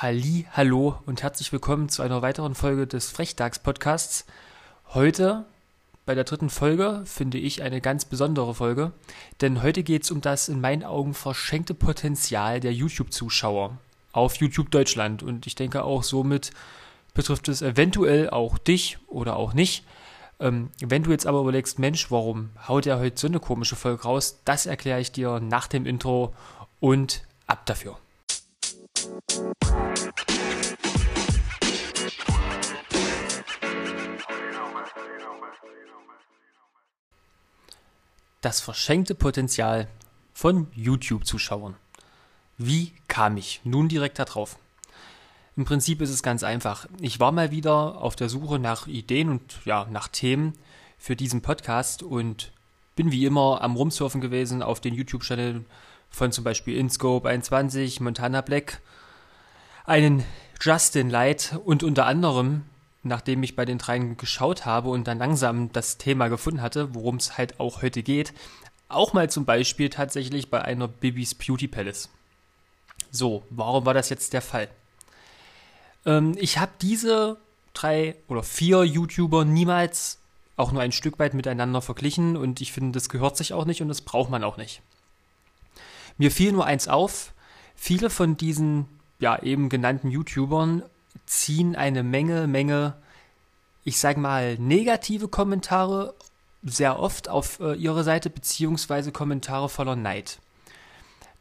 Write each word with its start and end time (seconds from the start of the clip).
Halli, 0.00 0.46
hallo 0.52 0.94
und 1.06 1.24
herzlich 1.24 1.50
willkommen 1.50 1.88
zu 1.88 2.02
einer 2.02 2.22
weiteren 2.22 2.54
Folge 2.54 2.86
des 2.86 3.10
Frechdachs-Podcasts. 3.10 4.26
Heute 4.94 5.44
bei 6.06 6.14
der 6.14 6.22
dritten 6.22 6.50
Folge 6.50 7.02
finde 7.04 7.38
ich 7.38 7.62
eine 7.62 7.80
ganz 7.80 8.04
besondere 8.04 8.54
Folge, 8.54 8.92
denn 9.40 9.60
heute 9.60 9.82
geht 9.82 10.04
es 10.04 10.12
um 10.12 10.20
das 10.20 10.48
in 10.48 10.60
meinen 10.60 10.84
Augen 10.84 11.14
verschenkte 11.14 11.74
Potenzial 11.74 12.60
der 12.60 12.72
YouTube-Zuschauer 12.72 13.76
auf 14.12 14.36
YouTube 14.36 14.70
Deutschland 14.70 15.24
und 15.24 15.48
ich 15.48 15.56
denke 15.56 15.82
auch 15.82 16.04
somit 16.04 16.52
betrifft 17.12 17.48
es 17.48 17.60
eventuell 17.60 18.30
auch 18.30 18.56
dich 18.56 18.98
oder 19.08 19.34
auch 19.34 19.52
nicht. 19.52 19.84
Ähm, 20.38 20.70
wenn 20.78 21.02
du 21.02 21.10
jetzt 21.10 21.26
aber 21.26 21.40
überlegst, 21.40 21.80
Mensch, 21.80 22.08
warum 22.12 22.50
haut 22.68 22.86
er 22.86 23.00
heute 23.00 23.18
so 23.20 23.26
eine 23.26 23.40
komische 23.40 23.74
Folge 23.74 24.04
raus, 24.04 24.38
das 24.44 24.64
erkläre 24.64 25.00
ich 25.00 25.10
dir 25.10 25.40
nach 25.40 25.66
dem 25.66 25.86
Intro 25.86 26.34
und 26.78 27.24
ab 27.48 27.66
dafür. 27.66 27.98
Das 38.40 38.60
verschenkte 38.60 39.14
Potenzial 39.14 39.88
von 40.32 40.68
YouTube-Zuschauern. 40.74 41.74
Wie 42.56 42.92
kam 43.08 43.36
ich 43.36 43.60
nun 43.64 43.88
direkt 43.88 44.18
darauf? 44.18 44.58
Im 45.56 45.64
Prinzip 45.64 46.00
ist 46.00 46.10
es 46.10 46.22
ganz 46.22 46.44
einfach. 46.44 46.86
Ich 47.00 47.18
war 47.18 47.32
mal 47.32 47.50
wieder 47.50 48.00
auf 48.00 48.14
der 48.14 48.28
Suche 48.28 48.58
nach 48.58 48.86
Ideen 48.86 49.28
und 49.28 49.58
ja, 49.64 49.86
nach 49.90 50.06
Themen 50.06 50.54
für 50.98 51.16
diesen 51.16 51.42
Podcast 51.42 52.02
und 52.02 52.52
bin 52.94 53.10
wie 53.10 53.26
immer 53.26 53.60
am 53.60 53.74
Rumsurfen 53.76 54.20
gewesen 54.20 54.62
auf 54.62 54.80
den 54.80 54.94
YouTube-Channel 54.94 55.64
von 56.10 56.32
zum 56.32 56.44
Beispiel 56.44 56.76
InScope 56.76 57.28
21, 57.28 58.00
Montana 58.00 58.40
Black, 58.40 58.80
einen 59.88 60.24
Justin 60.60 61.08
Light 61.08 61.58
und 61.64 61.82
unter 61.82 62.06
anderem, 62.06 62.64
nachdem 63.02 63.42
ich 63.42 63.56
bei 63.56 63.64
den 63.64 63.78
dreien 63.78 64.16
geschaut 64.16 64.66
habe 64.66 64.90
und 64.90 65.08
dann 65.08 65.18
langsam 65.18 65.72
das 65.72 65.96
Thema 65.96 66.28
gefunden 66.28 66.60
hatte, 66.60 66.94
worum 66.94 67.16
es 67.16 67.38
halt 67.38 67.58
auch 67.58 67.80
heute 67.80 68.02
geht, 68.02 68.34
auch 68.88 69.14
mal 69.14 69.30
zum 69.30 69.44
Beispiel 69.46 69.88
tatsächlich 69.88 70.50
bei 70.50 70.62
einer 70.62 70.88
Bibis 70.88 71.34
Beauty 71.34 71.68
Palace. 71.68 72.10
So, 73.10 73.44
warum 73.48 73.86
war 73.86 73.94
das 73.94 74.10
jetzt 74.10 74.34
der 74.34 74.42
Fall? 74.42 74.68
Ähm, 76.04 76.34
ich 76.38 76.58
habe 76.58 76.72
diese 76.82 77.38
drei 77.72 78.16
oder 78.28 78.42
vier 78.42 78.84
YouTuber 78.84 79.44
niemals 79.44 80.18
auch 80.56 80.72
nur 80.72 80.82
ein 80.82 80.92
Stück 80.92 81.18
weit 81.18 81.32
miteinander 81.34 81.80
verglichen 81.80 82.36
und 82.36 82.60
ich 82.60 82.72
finde, 82.72 82.92
das 82.92 83.08
gehört 83.08 83.36
sich 83.36 83.54
auch 83.54 83.64
nicht 83.64 83.80
und 83.80 83.88
das 83.88 84.02
braucht 84.02 84.30
man 84.30 84.44
auch 84.44 84.58
nicht. 84.58 84.82
Mir 86.18 86.30
fiel 86.30 86.52
nur 86.52 86.66
eins 86.66 86.88
auf, 86.88 87.32
viele 87.76 88.10
von 88.10 88.36
diesen 88.36 88.86
ja 89.18 89.42
eben 89.42 89.68
genannten 89.68 90.10
YouTubern 90.10 90.82
ziehen 91.26 91.76
eine 91.76 92.02
Menge, 92.02 92.46
Menge, 92.46 92.94
ich 93.84 93.98
sag 93.98 94.16
mal, 94.16 94.56
negative 94.58 95.28
Kommentare 95.28 96.14
sehr 96.62 96.98
oft 96.98 97.28
auf 97.28 97.60
äh, 97.60 97.74
ihre 97.74 98.04
Seite, 98.04 98.30
beziehungsweise 98.30 99.12
Kommentare 99.12 99.68
voller 99.68 99.96
Neid. 99.96 100.38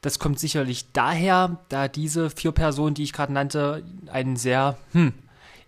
Das 0.01 0.19
kommt 0.19 0.39
sicherlich 0.39 0.91
daher, 0.93 1.57
da 1.69 1.87
diese 1.87 2.29
vier 2.29 2.51
Personen, 2.51 2.93
die 2.93 3.03
ich 3.03 3.13
gerade 3.13 3.33
nannte, 3.33 3.83
einen 4.07 4.37
sehr 4.37 4.77
hm, 4.91 5.13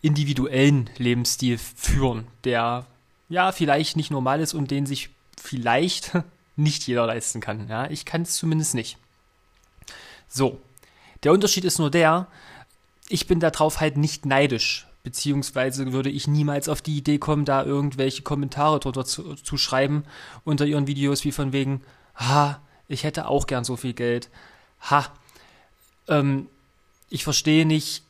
individuellen 0.02 0.90
Lebensstil 0.98 1.58
führen, 1.58 2.28
der 2.44 2.86
ja 3.28 3.52
vielleicht 3.52 3.98
nicht 3.98 4.12
normal 4.12 4.40
ist 4.40 4.54
und 4.54 4.72
den 4.72 4.86
sich 4.86 5.10
vielleicht 5.42 6.12
nicht 6.56 6.86
jeder 6.88 7.08
leisten 7.08 7.42
kann. 7.42 7.68
Ja, 7.68 7.90
ich 7.90 8.06
kann 8.06 8.22
es 8.22 8.36
zumindest 8.36 8.76
nicht. 8.76 8.98
So, 10.28 10.62
der 11.24 11.32
Unterschied 11.34 11.66
ist 11.66 11.80
nur 11.80 11.92
der, 11.92 12.28
ich 13.08 13.28
bin 13.28 13.40
darauf 13.40 13.80
halt 13.80 13.98
nicht 13.98 14.26
neidisch, 14.26 14.88
beziehungsweise 15.04 15.92
würde 15.92 16.10
ich 16.10 16.28
niemals 16.28 16.70
auf 16.70 16.82
die 16.82 16.98
Idee 16.98 17.18
kommen, 17.18 17.46
da 17.46 17.64
irgendwelche 17.64 18.22
Kommentare 18.22 18.80
drunter 18.80 19.06
zu, 19.06 19.36
zu 19.36 19.58
schreiben 19.58 20.04
unter 20.44 20.66
ihren 20.66 20.88
Videos, 20.88 21.24
wie 21.26 21.32
von 21.32 21.52
wegen, 21.52 21.82
ha, 22.16 22.62
ich 22.88 23.04
hätte 23.04 23.28
auch 23.28 23.48
gern 23.48 23.64
so 23.64 23.76
viel 23.76 23.94
Geld. 23.94 24.30
Ha, 24.90 25.12
ähm, 26.08 26.48
ich 27.10 27.24
verstehe 27.24 27.66
nicht, 27.66 28.04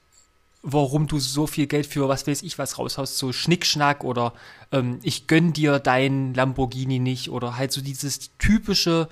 warum 0.62 1.08
du 1.08 1.20
so 1.20 1.48
viel 1.48 1.68
Geld 1.68 1.86
für 1.86 2.10
was 2.10 2.28
weiß 2.28 2.44
ich 2.44 2.58
was 2.58 2.78
raushaust, 2.78 3.18
so 3.18 3.32
Schnickschnack 3.32 4.04
oder 4.04 4.34
ähm, 4.72 5.00
ich 5.04 5.28
gönn 5.28 5.54
dir 5.54 5.80
dein 5.80 6.34
Lamborghini 6.34 7.00
nicht 7.00 7.30
oder 7.30 7.56
halt 7.56 7.72
so 7.72 7.82
dieses 7.82 8.32
typische 8.38 9.08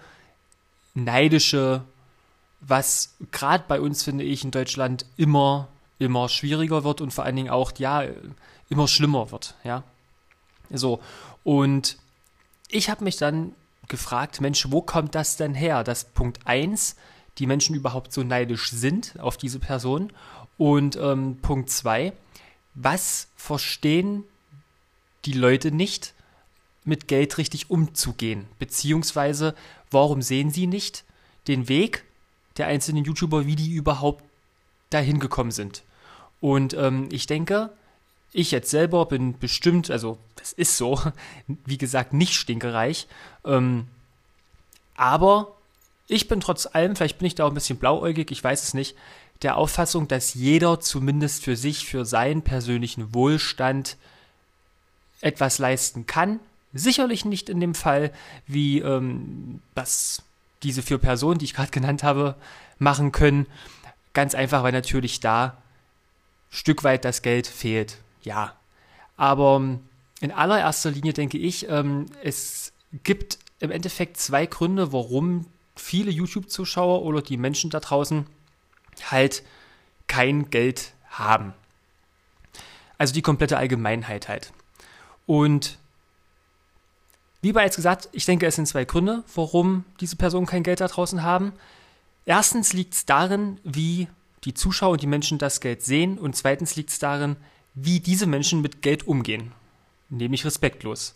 neidische, 0.94 1.84
was 2.60 3.16
gerade 3.32 3.64
bei 3.68 3.80
uns 3.80 4.04
finde 4.04 4.24
ich 4.24 4.44
in 4.44 4.52
Deutschland 4.52 5.06
immer 5.16 5.68
immer 6.00 6.30
schwieriger 6.30 6.84
wird 6.84 7.02
und 7.02 7.12
vor 7.12 7.24
allen 7.24 7.36
Dingen 7.36 7.50
auch 7.50 7.72
ja 7.78 8.04
immer 8.70 8.88
schlimmer 8.88 9.32
wird, 9.32 9.56
ja. 9.64 9.84
So 10.70 11.00
und 11.44 11.98
ich 12.70 12.90
habe 12.90 13.04
mich 13.04 13.18
dann 13.18 13.54
gefragt, 13.88 14.42
Mensch, 14.42 14.68
wo 14.70 14.82
kommt 14.82 15.16
das 15.16 15.38
denn 15.38 15.56
her? 15.56 15.84
Dass 15.84 16.06
Punkt 16.06 16.40
1 16.46 16.96
die 17.38 17.48
Menschen 17.48 17.76
überhaupt 17.76 18.12
so 18.12 18.24
neidisch 18.24 18.72
sind 18.72 19.20
auf 19.20 19.38
diese 19.38 19.60
Person 19.60 20.12
und 20.58 20.98
ähm, 20.98 21.38
Punkt 21.42 21.70
2, 21.70 22.14
was 22.74 23.28
verstehen 23.36 24.24
die 25.26 25.34
Leute 25.34 25.72
nicht, 25.72 26.14
mit 26.84 27.08
Geld 27.08 27.38
richtig 27.38 27.70
umzugehen? 27.70 28.48
Beziehungsweise, 28.60 29.56
warum 29.92 30.22
sehen 30.22 30.52
sie 30.52 30.68
nicht 30.68 31.04
den 31.48 31.70
Weg 31.70 32.04
der 32.58 32.68
einzelnen 32.68 33.04
YouTuber, 33.04 33.46
wie 33.46 33.56
die 33.56 33.72
überhaupt 33.72 34.24
dahin 34.90 35.20
gekommen 35.20 35.52
sind? 35.52 35.84
Und 36.40 36.74
ähm, 36.74 37.10
ich 37.12 37.28
denke, 37.28 37.72
ich 38.34 38.52
jetzt 38.52 38.70
selber 38.70 39.06
bin 39.06 39.38
bestimmt, 39.40 39.90
also 39.90 40.18
das 40.36 40.54
ist 40.54 40.78
so, 40.78 41.02
wie 41.66 41.78
gesagt, 41.78 42.14
nicht 42.14 42.34
stinkereich. 42.34 43.08
Ähm, 43.46 43.88
aber 44.96 45.56
ich 46.08 46.28
bin 46.28 46.40
trotz 46.40 46.66
allem, 46.66 46.96
vielleicht 46.96 47.20
bin 47.20 47.28
ich 47.28 47.36
da 47.36 47.46
auch 47.46 47.52
ein 47.52 47.56
bisschen 47.56 47.78
blauäugig, 47.78 48.32
ich 48.32 48.44
weiß 48.44 48.64
es 48.64 48.74
nicht, 48.74 48.96
der 49.42 49.58
Auffassung, 49.58 50.08
dass 50.08 50.34
jeder 50.34 50.80
zumindest 50.80 51.44
für 51.44 51.56
sich, 51.56 51.86
für 51.86 52.06
seinen 52.06 52.42
persönlichen 52.42 53.14
Wohlstand 53.14 53.98
etwas 55.22 55.60
leisten 55.60 56.06
kann. 56.06 56.40
Sicherlich 56.74 57.26
nicht 57.26 57.50
in 57.50 57.60
dem 57.60 57.76
Fall, 57.76 58.12
wie 58.46 58.80
ähm, 58.80 59.62
das 59.76 60.24
diese 60.68 60.82
vier 60.82 60.98
Personen, 60.98 61.40
die 61.40 61.46
ich 61.46 61.54
gerade 61.54 61.72
genannt 61.72 62.04
habe, 62.04 62.36
machen 62.78 63.12
können. 63.12 63.48
Ganz 64.14 64.36
einfach, 64.36 64.64
weil 64.64 64.74
natürlich 64.74 65.20
da 65.20 65.58
Stück 66.50 66.84
weit 66.84 67.06
das 67.06 67.22
Geld 67.22 67.48
fehlt. 67.48 67.98
Ja. 68.22 68.54
Aber 69.16 69.56
ähm, 69.56 69.80
in 70.20 70.32
allererster 70.32 70.92
Linie 70.92 71.14
denke 71.14 71.38
ich, 71.38 71.70
ähm, 71.70 72.08
es 72.22 72.74
gibt 73.04 73.40
im 73.60 73.72
Endeffekt 73.72 74.18
zwei 74.18 74.46
Gründe, 74.46 74.92
warum 74.92 75.46
viele 75.76 76.12
YouTube-Zuschauer 76.12 77.04
oder 77.04 77.22
die 77.22 77.38
Menschen 77.38 77.70
da 77.70 77.80
draußen 77.80 78.26
halt 79.10 79.44
kein 80.08 80.50
Geld 80.50 80.94
haben. 81.10 81.54
Also 82.98 83.14
die 83.14 83.22
komplette 83.22 83.58
Allgemeinheit 83.58 84.28
halt. 84.28 84.52
Und 85.26 85.78
wie 87.42 87.52
bereits 87.52 87.76
gesagt, 87.76 88.10
ich 88.12 88.26
denke, 88.26 88.46
es 88.46 88.56
sind 88.56 88.68
zwei 88.68 88.86
Gründe, 88.86 89.24
warum 89.36 89.86
diese 90.00 90.16
Personen 90.16 90.48
kein 90.48 90.64
Geld 90.64 90.82
da 90.82 90.88
draußen 90.88 91.24
haben. 91.24 91.54
Erstens 92.26 92.74
liegt 92.74 92.94
es 92.94 93.06
darin, 93.06 93.60
wie 93.64 94.08
die 94.44 94.54
Zuschauer 94.54 94.94
und 94.94 95.02
die 95.02 95.08
Menschen 95.08 95.38
das 95.38 95.62
Geld 95.62 95.84
sehen. 95.84 96.18
Und 96.18 96.36
zweitens 96.36 96.76
liegt 96.76 96.90
es 96.90 97.00
darin, 97.00 97.36
wie 97.74 98.00
diese 98.00 98.26
Menschen 98.26 98.62
mit 98.62 98.82
Geld 98.82 99.08
umgehen. 99.08 99.52
Nämlich 100.10 100.46
respektlos. 100.46 101.14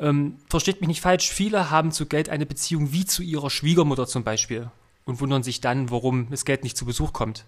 Ähm, 0.00 0.36
versteht 0.48 0.80
mich 0.80 0.88
nicht 0.88 1.00
falsch, 1.00 1.28
viele 1.28 1.70
haben 1.70 1.90
zu 1.90 2.06
Geld 2.06 2.28
eine 2.28 2.46
Beziehung 2.46 2.92
wie 2.92 3.04
zu 3.04 3.22
ihrer 3.22 3.50
Schwiegermutter 3.50 4.06
zum 4.06 4.22
Beispiel 4.22 4.70
und 5.04 5.20
wundern 5.20 5.42
sich 5.42 5.60
dann, 5.60 5.90
warum 5.90 6.30
das 6.30 6.44
Geld 6.44 6.62
nicht 6.62 6.76
zu 6.76 6.84
Besuch 6.84 7.12
kommt. 7.12 7.44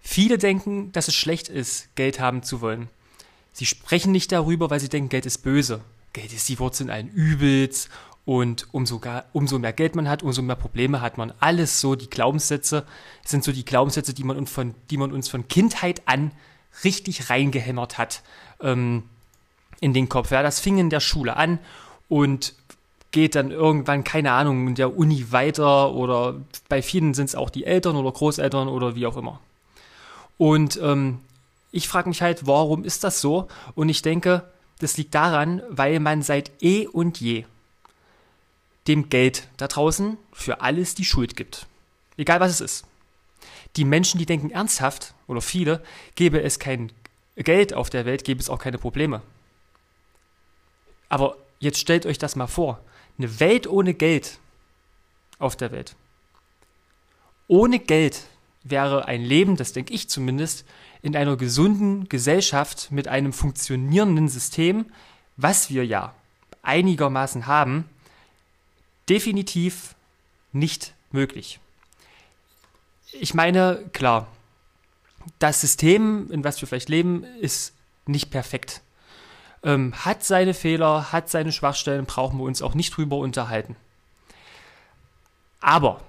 Viele 0.00 0.38
denken, 0.38 0.92
dass 0.92 1.08
es 1.08 1.14
schlecht 1.14 1.48
ist, 1.48 1.94
Geld 1.94 2.20
haben 2.20 2.42
zu 2.42 2.60
wollen. 2.60 2.88
Sie 3.52 3.66
sprechen 3.66 4.12
nicht 4.12 4.32
darüber, 4.32 4.70
weil 4.70 4.80
sie 4.80 4.88
denken, 4.88 5.08
Geld 5.08 5.26
ist 5.26 5.38
böse. 5.38 5.80
Geld 6.12 6.32
ist 6.32 6.48
die 6.48 6.58
Wurzel 6.58 6.90
allen 6.90 7.08
Übels 7.08 7.88
und 8.24 8.66
umso, 8.72 9.00
umso 9.32 9.58
mehr 9.58 9.72
Geld 9.72 9.94
man 9.94 10.08
hat, 10.08 10.22
umso 10.22 10.42
mehr 10.42 10.56
Probleme 10.56 11.00
hat 11.00 11.18
man. 11.18 11.32
Alles 11.40 11.80
so 11.80 11.94
die 11.94 12.10
Glaubenssätze 12.10 12.84
sind 13.24 13.44
so 13.44 13.52
die 13.52 13.64
Glaubenssätze, 13.64 14.14
die 14.14 14.24
man 14.24 14.36
uns 14.36 14.50
von, 14.50 14.74
die 14.90 14.96
man 14.96 15.12
uns 15.12 15.28
von 15.28 15.48
Kindheit 15.48 16.02
an 16.06 16.32
richtig 16.84 17.30
reingehämmert 17.30 17.98
hat. 17.98 18.22
Ähm, 18.60 19.04
in 19.80 19.94
den 19.94 20.08
Kopf. 20.08 20.30
Ja, 20.30 20.42
das 20.42 20.60
fing 20.60 20.78
in 20.78 20.90
der 20.90 21.00
Schule 21.00 21.36
an 21.36 21.58
und 22.08 22.54
geht 23.12 23.34
dann 23.34 23.50
irgendwann, 23.50 24.04
keine 24.04 24.32
Ahnung, 24.32 24.68
in 24.68 24.74
der 24.74 24.96
Uni 24.96 25.32
weiter 25.32 25.92
oder 25.92 26.36
bei 26.68 26.80
vielen 26.82 27.14
sind 27.14 27.26
es 27.26 27.34
auch 27.34 27.50
die 27.50 27.64
Eltern 27.64 27.96
oder 27.96 28.12
Großeltern 28.12 28.68
oder 28.68 28.94
wie 28.94 29.06
auch 29.06 29.16
immer. 29.16 29.40
Und 30.38 30.78
ähm, 30.82 31.18
ich 31.72 31.88
frage 31.88 32.08
mich 32.08 32.22
halt, 32.22 32.46
warum 32.46 32.84
ist 32.84 33.02
das 33.02 33.20
so? 33.20 33.48
Und 33.74 33.88
ich 33.88 34.02
denke, 34.02 34.44
das 34.80 34.96
liegt 34.96 35.14
daran, 35.14 35.62
weil 35.68 36.00
man 36.00 36.22
seit 36.22 36.50
eh 36.62 36.86
und 36.86 37.20
je 37.20 37.44
dem 38.88 39.08
Geld 39.08 39.46
da 39.56 39.68
draußen 39.68 40.16
für 40.32 40.62
alles 40.62 40.94
die 40.94 41.04
Schuld 41.04 41.36
gibt. 41.36 41.66
Egal 42.16 42.40
was 42.40 42.50
es 42.50 42.60
ist. 42.60 42.86
Die 43.76 43.84
Menschen, 43.84 44.18
die 44.18 44.26
denken 44.26 44.50
ernsthaft, 44.50 45.14
oder 45.26 45.40
viele, 45.40 45.82
gäbe 46.16 46.42
es 46.42 46.58
kein 46.58 46.90
Geld 47.36 47.72
auf 47.72 47.88
der 47.88 48.04
Welt, 48.04 48.24
gäbe 48.24 48.40
es 48.40 48.50
auch 48.50 48.58
keine 48.58 48.78
Probleme. 48.78 49.22
Aber 51.08 51.36
jetzt 51.60 51.78
stellt 51.78 52.06
euch 52.06 52.18
das 52.18 52.36
mal 52.36 52.46
vor. 52.46 52.80
Eine 53.18 53.38
Welt 53.38 53.66
ohne 53.66 53.94
Geld 53.94 54.38
auf 55.38 55.56
der 55.56 55.72
Welt. 55.72 55.94
Ohne 57.46 57.78
Geld 57.78 58.24
wäre 58.62 59.06
ein 59.06 59.22
Leben, 59.22 59.56
das 59.56 59.72
denke 59.72 59.92
ich 59.94 60.08
zumindest, 60.08 60.64
in 61.02 61.16
einer 61.16 61.36
gesunden 61.36 62.08
Gesellschaft 62.08 62.90
mit 62.90 63.08
einem 63.08 63.32
funktionierenden 63.32 64.28
System, 64.28 64.86
was 65.36 65.70
wir 65.70 65.86
ja 65.86 66.14
einigermaßen 66.62 67.46
haben, 67.46 67.88
definitiv 69.08 69.94
nicht 70.52 70.94
möglich. 71.10 71.58
Ich 73.12 73.34
meine, 73.34 73.88
klar, 73.92 74.26
das 75.38 75.60
System, 75.60 76.30
in 76.30 76.44
was 76.44 76.60
wir 76.60 76.68
vielleicht 76.68 76.88
leben, 76.88 77.24
ist 77.40 77.74
nicht 78.06 78.30
perfekt. 78.30 78.82
Ähm, 79.62 79.94
hat 80.04 80.24
seine 80.24 80.54
Fehler, 80.54 81.12
hat 81.12 81.28
seine 81.28 81.52
Schwachstellen, 81.52 82.06
brauchen 82.06 82.38
wir 82.38 82.44
uns 82.44 82.62
auch 82.62 82.74
nicht 82.74 82.96
drüber 82.96 83.16
unterhalten. 83.16 83.76
Aber 85.60 86.02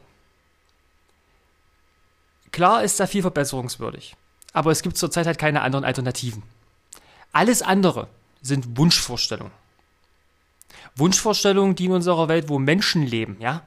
klar 2.51 2.83
ist 2.83 2.99
da 2.99 3.07
viel 3.07 3.21
verbesserungswürdig. 3.21 4.15
Aber 4.53 4.71
es 4.71 4.81
gibt 4.81 4.97
zurzeit 4.97 5.27
halt 5.27 5.37
keine 5.37 5.61
anderen 5.61 5.85
Alternativen. 5.85 6.43
Alles 7.31 7.61
andere 7.61 8.07
sind 8.41 8.77
Wunschvorstellungen. 8.77 9.53
Wunschvorstellungen, 10.95 11.75
die 11.75 11.85
in 11.85 11.93
unserer 11.93 12.27
Welt, 12.27 12.49
wo 12.49 12.59
Menschen 12.59 13.03
leben, 13.05 13.37
ja, 13.39 13.63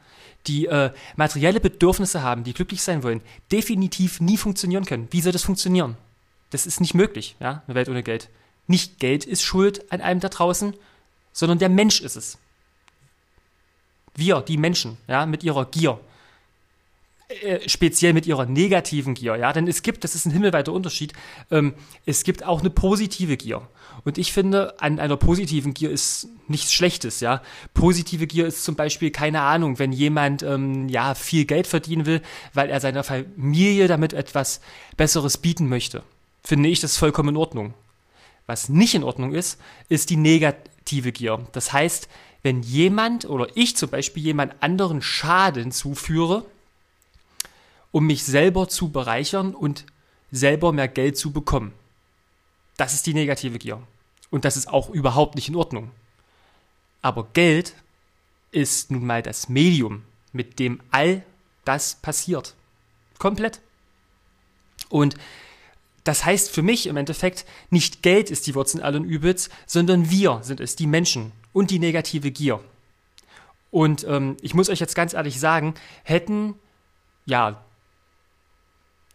die 0.47 0.67
äh, 0.67 0.91
materielle 1.17 1.61
Bedürfnisse 1.61 2.23
haben, 2.23 2.45
die 2.45 2.53
glücklich 2.53 2.83
sein 2.83 3.03
wollen, 3.03 3.23
definitiv 3.51 4.21
nie 4.21 4.37
funktionieren 4.37 4.85
können. 4.85 5.09
Wie 5.11 5.23
soll 5.23 5.33
das 5.33 5.45
funktionieren? 5.45 5.97
Das 6.51 6.67
ist 6.67 6.81
nicht 6.81 6.95
möglich, 6.95 7.37
ja, 7.41 7.63
eine 7.67 7.75
Welt 7.75 7.89
ohne 7.89 8.03
Geld. 8.03 8.29
Nicht 8.67 8.99
Geld 8.99 9.25
ist 9.25 9.43
schuld 9.43 9.91
an 9.91 10.01
einem 10.01 10.21
da 10.21 10.29
draußen, 10.29 10.75
sondern 11.33 11.59
der 11.59 11.69
Mensch 11.69 12.01
ist 12.01 12.17
es. 12.17 12.39
Wir, 14.15 14.41
die 14.43 14.59
Menschen, 14.59 14.99
ja, 15.09 15.27
mit 15.27 15.43
ihrer 15.43 15.65
Gier. 15.67 15.99
Äh, 17.29 17.67
speziell 17.71 18.13
mit 18.13 18.27
ihrer 18.27 18.45
negativen 18.45 19.15
Gier, 19.15 19.37
ja, 19.37 19.51
denn 19.55 19.67
es 19.67 19.83
gibt, 19.83 20.05
das 20.05 20.15
ist 20.15 20.27
ein 20.27 20.31
himmelweiter 20.31 20.75
Unterschied, 20.75 21.15
ähm, 21.51 21.73
es 22.05 22.23
gibt 22.23 22.45
auch 22.45 22.61
eine 22.61 22.69
positive 22.69 23.39
Gier. 23.39 23.67
Und 24.05 24.19
ich 24.19 24.35
finde, 24.35 24.79
an 24.83 25.01
einer 25.01 25.17
positiven 25.17 25.73
Gier 25.73 25.91
ist 25.91 26.29
nichts 26.49 26.75
Schlechtes, 26.75 27.21
ja. 27.21 27.41
Positive 27.73 28.27
Gier 28.27 28.47
ist 28.47 28.63
zum 28.63 28.77
Beispiel, 28.77 29.11
keine 29.11 29.41
Ahnung, 29.41 29.79
wenn 29.79 29.91
jemand, 29.91 30.43
ähm, 30.43 30.91
ja, 30.91 31.15
viel 31.15 31.47
Geld 31.47 31.67
verdienen 31.67 32.05
will, 32.05 32.21
weil 32.53 32.69
er 32.69 32.81
seiner 32.81 33.05
Familie 33.05 33.89
damit 33.89 34.13
etwas 34.13 34.61
Besseres 34.99 35.39
bieten 35.39 35.67
möchte. 35.67 36.03
Finde 36.43 36.69
ich 36.69 36.81
das 36.81 36.99
vollkommen 36.99 37.31
in 37.31 37.37
Ordnung. 37.39 37.73
Was 38.45 38.69
nicht 38.69 38.95
in 38.95 39.03
Ordnung 39.03 39.33
ist, 39.33 39.59
ist 39.89 40.11
die 40.11 40.19
negative 40.19 41.11
Gier. 41.13 41.47
Das 41.53 41.73
heißt, 41.73 42.07
wenn 42.43 42.63
jemand 42.63 43.25
oder 43.25 43.47
ich 43.55 43.79
zum 43.79 43.89
Beispiel 43.89 44.23
jemand 44.23 44.63
anderen 44.63 45.01
Schaden 45.01 45.73
zuführe, 45.73 46.45
um 47.95 48.09
mich 48.09 48.25
selber 48.25 48.69
zu 48.69 48.91
bereichern 48.91 49.55
und 49.55 49.87
selber 50.33 50.73
mehr 50.73 50.89
Geld 50.89 51.17
zu 51.17 51.31
bekommen. 51.31 51.73
Das 52.77 52.93
ist 52.93 53.07
die 53.07 53.15
negative 53.15 53.57
Gier. 53.61 53.81
Und 54.31 54.45
das 54.45 54.57
ist 54.57 54.69
auch 54.69 54.91
überhaupt 54.91 55.37
nicht 55.37 55.49
in 55.49 55.55
Ordnung. 55.55 55.93
Aber 57.03 57.29
Geld 57.35 57.77
ist 58.51 58.91
nun 58.91 59.07
mal 59.07 59.23
das 59.23 59.49
Medium, 59.49 60.03
mit 60.33 60.59
dem 60.59 60.81
all 60.91 61.23
das 61.65 61.95
passiert. 61.95 62.55
Komplett. 63.19 63.61
Und 64.89 65.15
das 66.03 66.25
heißt 66.25 66.51
für 66.51 66.63
mich 66.63 66.89
im 66.89 66.97
Endeffekt, 66.97 67.47
nicht 67.71 68.03
Geld 68.03 68.29
ist 68.29 68.49
die 68.49 68.57
Wurzel 68.57 68.83
allen 68.83 69.05
Übels, 69.05 69.51
sondern 69.67 70.11
wir 70.11 70.41
sind 70.43 70.59
es, 70.59 70.75
die 70.75 70.89
Menschen 70.89 71.31
und 71.53 71.71
die 71.71 71.79
negative 71.79 72.33
Gier. 72.33 72.59
Und 73.71 74.03
ähm, 74.03 74.37
ich 74.43 74.53
muss 74.53 74.69
euch 74.69 74.81
jetzt 74.81 74.97
ganz 74.97 75.15
ehrlich 75.15 75.39
sagen, 75.39 75.75
hätten 76.03 76.55
ja 77.25 77.64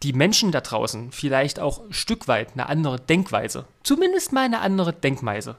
die 0.02 0.12
Menschen 0.12 0.50
da 0.50 0.60
draußen 0.60 1.12
vielleicht 1.12 1.60
auch 1.60 1.84
ein 1.84 1.92
Stück 1.92 2.26
weit 2.26 2.52
eine 2.52 2.68
andere 2.68 2.98
Denkweise, 2.98 3.66
zumindest 3.82 4.32
mal 4.32 4.44
eine 4.44 4.60
andere 4.60 4.92
Denkweise, 4.92 5.56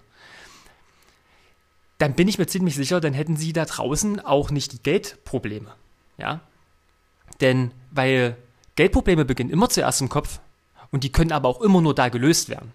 dann 2.00 2.14
bin 2.16 2.28
ich 2.28 2.40
mir 2.40 2.48
ziemlich 2.48 2.76
sicher, 2.76 3.00
dann 3.00 3.14
hätten 3.14 3.38
sie 3.38 3.54
da 3.54 3.66
draußen 3.66 4.20
auch 4.22 4.50
nicht 4.50 4.74
die 4.74 4.82
Geldprobleme. 4.82 5.72
Ja? 6.18 6.40
Denn 7.42 7.72
weil 7.92 8.36
Geldprobleme 8.76 9.26
beginnen 9.26 9.52
immer 9.52 9.70
zuerst 9.70 10.02
im 10.02 10.10
Kopf 10.10 10.40
und 10.90 11.04
die 11.04 11.12
können 11.12 11.32
aber 11.32 11.48
auch 11.48 11.62
immer 11.62 11.82
nur 11.82 11.94
da 11.94 12.10
gelöst 12.10 12.50
werden. 12.50 12.72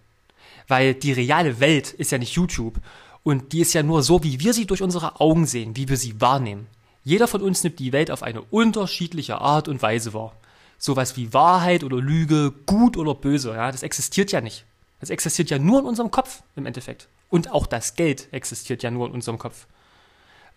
Weil 0.69 0.95
die 0.95 1.13
reale 1.13 1.59
Welt 1.59 1.93
ist 1.93 2.13
ja 2.13 2.19
nicht 2.19 2.35
YouTube 2.35 2.79
und 3.25 3.53
die 3.53 3.61
ist 3.61 3.73
ja 3.73 3.83
nur 3.83 4.05
so, 4.05 4.23
wie 4.23 4.39
wir 4.39 4.55
sie 4.55 4.67
durch 4.67 4.83
unsere 4.83 5.21
Augen 5.21 5.47
sehen, 5.47 5.75
wie 5.75 5.89
wir 5.89 5.97
sie 5.97 6.21
wahrnehmen. 6.21 6.69
Jeder 7.03 7.27
von 7.27 7.43
uns 7.43 7.65
nimmt 7.65 7.81
die 7.81 7.93
Welt 7.93 8.13
auf 8.13 8.23
eine 8.23 8.43
unterschiedliche 8.43 9.41
Art 9.41 9.67
und 9.67 9.83
Weise 9.83 10.15
wahr 10.15 10.37
sowas 10.79 11.17
wie 11.17 11.33
Wahrheit 11.33 11.85
oder 11.85 11.97
Lüge, 11.97 12.53
gut 12.67 12.97
oder 12.97 13.15
böse, 13.15 13.55
ja, 13.55 13.71
das 13.73 13.83
existiert 13.83 14.33
ja 14.33 14.41
nicht. 14.41 14.65
Das 15.01 15.11
existiert 15.11 15.51
ja 15.51 15.59
nur 15.59 15.81
in 15.81 15.87
unserem 15.87 16.11
Kopf 16.11 16.43
im 16.57 16.67
Endeffekt. 16.67 17.09
Und 17.29 17.51
auch 17.51 17.67
das 17.67 17.97
Geld 17.97 18.29
existiert 18.33 18.83
ja 18.83 18.91
nur 18.91 19.07
in 19.07 19.13
unserem 19.13 19.39
Kopf. 19.39 19.67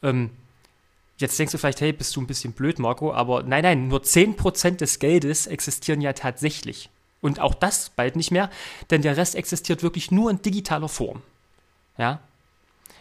Ähm, 0.01 0.30
jetzt 1.18 1.38
denkst 1.38 1.51
du 1.51 1.57
vielleicht, 1.57 1.81
hey, 1.81 1.92
bist 1.92 2.16
du 2.16 2.21
ein 2.21 2.27
bisschen 2.27 2.54
blöd, 2.54 2.80
Marco, 2.80 3.13
aber 3.13 3.44
nein, 3.44 3.63
nein, 3.63 3.88
nur 3.88 4.01
10% 4.01 4.77
des 4.77 5.00
Geldes 5.00 5.48
existieren 5.48 6.01
ja 6.01 6.13
tatsächlich. 6.13 6.89
Und 7.22 7.39
auch 7.42 7.54
das 7.54 7.89
bald 7.89 8.15
nicht 8.15 8.31
mehr, 8.31 8.50
denn 8.92 9.01
der 9.01 9.18
Rest 9.18 9.36
existiert 9.36 9.83
wirklich 9.83 10.10
nur 10.10 10.31
in 10.31 10.42
digitaler 10.42 10.88
Form. 10.88 11.22
Ja? 11.98 12.22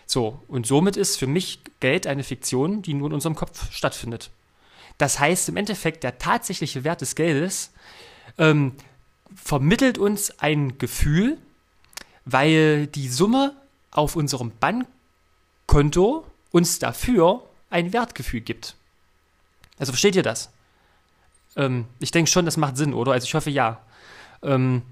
So, 0.07 0.43
und 0.49 0.67
somit 0.67 0.97
ist 0.97 1.17
für 1.17 1.27
mich 1.27 1.61
Geld 1.81 2.07
eine 2.07 2.25
Fiktion, 2.25 2.83
die 2.83 2.95
nur 2.95 3.09
in 3.09 3.15
unserem 3.15 3.37
Kopf 3.37 3.71
stattfindet. 3.71 4.31
Das 4.99 5.19
heißt 5.19 5.49
im 5.49 5.57
Endeffekt, 5.57 6.05
der 6.05 6.19
tatsächliche 6.19 6.85
Wert 6.85 7.01
des 7.01 7.15
Geldes 7.15 7.73
ähm, 8.37 8.73
vermittelt 9.35 9.99
uns 9.99 10.39
ein 10.41 10.79
Gefühl, 10.79 11.39
weil 12.25 12.89
die 12.89 13.09
Summe 13.09 13.55
auf 13.91 14.17
unserem 14.17 14.53
Bankkonto 14.61 16.27
uns 16.51 16.79
dafür 16.79 17.43
ein 17.71 17.93
Wertgefühl 17.93 18.41
gibt. 18.41 18.75
Also 19.79 19.93
versteht 19.93 20.17
ihr 20.17 20.23
das? 20.23 20.51
Ähm, 21.57 21.87
ich 22.01 22.11
denke 22.11 22.31
schon, 22.31 22.45
das 22.45 22.57
macht 22.57 22.77
Sinn, 22.77 22.95
oder? 22.95 23.13
Also 23.13 23.25
ich 23.25 23.35
hoffe 23.35 23.51
ja. 23.51 23.81
Ähm, 24.43 24.83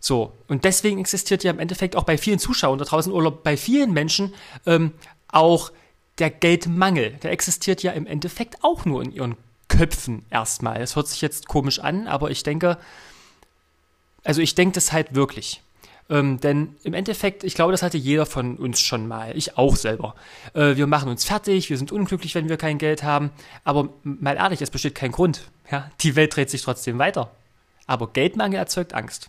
so, 0.00 0.32
und 0.46 0.64
deswegen 0.64 1.00
existiert 1.00 1.44
ja 1.44 1.50
im 1.50 1.58
Endeffekt 1.58 1.96
auch 1.96 2.04
bei 2.04 2.16
vielen 2.16 2.38
Zuschauern 2.38 2.78
da 2.78 2.84
draußen 2.84 3.12
oder 3.12 3.30
bei 3.30 3.56
vielen 3.56 3.92
Menschen 3.92 4.32
ähm, 4.64 4.92
auch 5.28 5.72
der 6.18 6.30
Geldmangel, 6.30 7.12
der 7.22 7.32
existiert 7.32 7.82
ja 7.82 7.92
im 7.92 8.06
Endeffekt 8.06 8.62
auch 8.62 8.84
nur 8.84 9.02
in 9.02 9.12
ihren 9.12 9.36
Köpfen 9.68 10.24
erstmal. 10.30 10.80
Es 10.80 10.96
hört 10.96 11.08
sich 11.08 11.20
jetzt 11.20 11.46
komisch 11.46 11.78
an, 11.78 12.06
aber 12.06 12.30
ich 12.30 12.42
denke, 12.42 12.78
also 14.24 14.40
ich 14.40 14.54
denke 14.54 14.74
das 14.74 14.92
halt 14.92 15.14
wirklich. 15.14 15.62
Ähm, 16.10 16.40
denn 16.40 16.74
im 16.84 16.94
Endeffekt, 16.94 17.44
ich 17.44 17.54
glaube, 17.54 17.72
das 17.72 17.82
hatte 17.82 17.98
jeder 17.98 18.24
von 18.24 18.56
uns 18.56 18.80
schon 18.80 19.06
mal. 19.06 19.36
Ich 19.36 19.58
auch 19.58 19.76
selber. 19.76 20.14
Äh, 20.54 20.76
wir 20.76 20.86
machen 20.86 21.10
uns 21.10 21.24
fertig, 21.24 21.68
wir 21.68 21.76
sind 21.76 21.92
unglücklich, 21.92 22.34
wenn 22.34 22.48
wir 22.48 22.56
kein 22.56 22.78
Geld 22.78 23.02
haben. 23.02 23.30
Aber 23.64 23.90
mal 24.02 24.36
ehrlich, 24.36 24.62
es 24.62 24.70
besteht 24.70 24.94
kein 24.94 25.12
Grund. 25.12 25.50
Ja? 25.70 25.90
Die 26.00 26.16
Welt 26.16 26.34
dreht 26.34 26.50
sich 26.50 26.62
trotzdem 26.62 26.98
weiter. 26.98 27.30
Aber 27.86 28.08
Geldmangel 28.08 28.58
erzeugt 28.58 28.94
Angst. 28.94 29.28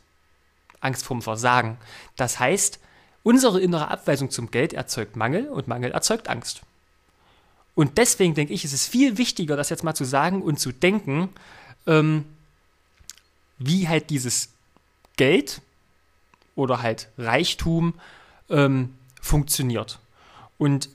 Angst 0.79 1.03
vorm 1.03 1.21
Versagen. 1.21 1.77
Das 2.15 2.39
heißt, 2.39 2.79
unsere 3.23 3.59
innere 3.59 3.89
Abweisung 3.89 4.29
zum 4.29 4.49
Geld 4.49 4.71
erzeugt 4.71 5.17
Mangel 5.17 5.49
und 5.49 5.67
Mangel 5.67 5.91
erzeugt 5.91 6.29
Angst. 6.29 6.61
Und 7.79 7.97
deswegen 7.97 8.33
denke 8.33 8.51
ich, 8.51 8.65
ist 8.65 8.73
es 8.73 8.85
viel 8.85 9.17
wichtiger, 9.17 9.55
das 9.55 9.69
jetzt 9.69 9.85
mal 9.85 9.95
zu 9.95 10.03
sagen 10.03 10.41
und 10.41 10.59
zu 10.59 10.73
denken, 10.73 11.29
ähm, 11.87 12.25
wie 13.57 13.87
halt 13.87 14.09
dieses 14.09 14.49
Geld 15.15 15.61
oder 16.55 16.81
halt 16.81 17.07
Reichtum 17.17 17.93
ähm, 18.49 18.97
funktioniert. 19.21 19.99
Und 20.57 20.89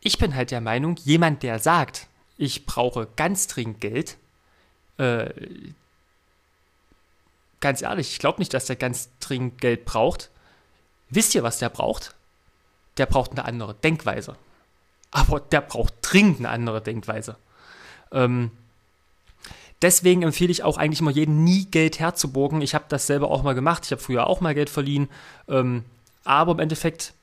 ich 0.00 0.18
bin 0.18 0.34
halt 0.34 0.50
der 0.50 0.60
Meinung, 0.60 0.96
jemand, 1.04 1.44
der 1.44 1.60
sagt, 1.60 2.08
ich 2.38 2.66
brauche 2.66 3.06
ganz 3.14 3.46
dringend 3.46 3.80
Geld, 3.80 4.16
äh, 4.98 5.30
ganz 7.60 7.82
ehrlich, 7.82 8.10
ich 8.10 8.18
glaube 8.18 8.40
nicht, 8.40 8.52
dass 8.52 8.66
der 8.66 8.74
ganz 8.74 9.10
dringend 9.20 9.60
Geld 9.60 9.84
braucht. 9.84 10.28
Wisst 11.08 11.36
ihr, 11.36 11.44
was 11.44 11.60
der 11.60 11.68
braucht? 11.68 12.16
Der 12.96 13.06
braucht 13.06 13.30
eine 13.30 13.44
andere 13.44 13.74
Denkweise 13.74 14.36
aber 15.14 15.38
der 15.40 15.60
braucht 15.60 15.94
dringend 16.02 16.40
eine 16.40 16.50
andere 16.50 16.82
Denkweise. 16.82 17.36
Ähm, 18.10 18.50
deswegen 19.80 20.22
empfehle 20.22 20.50
ich 20.50 20.64
auch 20.64 20.76
eigentlich 20.76 21.00
immer 21.00 21.12
jeden, 21.12 21.44
nie 21.44 21.66
Geld 21.66 22.00
herzuborgen. 22.00 22.60
Ich 22.60 22.74
habe 22.74 22.86
das 22.88 23.06
selber 23.06 23.30
auch 23.30 23.44
mal 23.44 23.54
gemacht. 23.54 23.84
Ich 23.86 23.92
habe 23.92 24.02
früher 24.02 24.26
auch 24.26 24.40
mal 24.40 24.54
Geld 24.54 24.68
verliehen. 24.68 25.08
Ähm, 25.48 25.84
aber 26.24 26.52
im 26.52 26.58
Endeffekt 26.58 27.14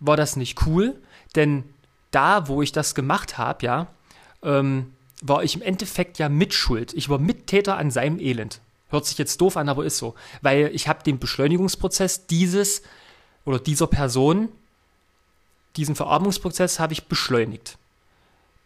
war 0.00 0.16
das 0.16 0.36
nicht 0.36 0.66
cool, 0.66 0.96
denn 1.36 1.64
da, 2.12 2.48
wo 2.48 2.62
ich 2.62 2.72
das 2.72 2.94
gemacht 2.94 3.36
habe, 3.36 3.66
ja, 3.66 3.86
ähm, 4.42 4.94
war 5.20 5.44
ich 5.44 5.54
im 5.54 5.62
Endeffekt 5.62 6.18
ja 6.18 6.30
Mitschuld. 6.30 6.94
Ich 6.94 7.10
war 7.10 7.18
Mittäter 7.18 7.76
an 7.76 7.90
seinem 7.90 8.18
Elend. 8.18 8.62
Hört 8.88 9.04
sich 9.04 9.18
jetzt 9.18 9.38
doof 9.42 9.58
an, 9.58 9.68
aber 9.68 9.84
ist 9.84 9.98
so. 9.98 10.14
Weil 10.40 10.70
ich 10.72 10.88
habe 10.88 11.04
den 11.04 11.18
Beschleunigungsprozess 11.18 12.26
dieses 12.26 12.82
oder 13.44 13.58
dieser 13.58 13.86
Person, 13.86 14.48
diesen 15.76 15.94
Verarmungsprozess 15.94 16.80
habe 16.80 16.92
ich 16.92 17.04
beschleunigt. 17.04 17.78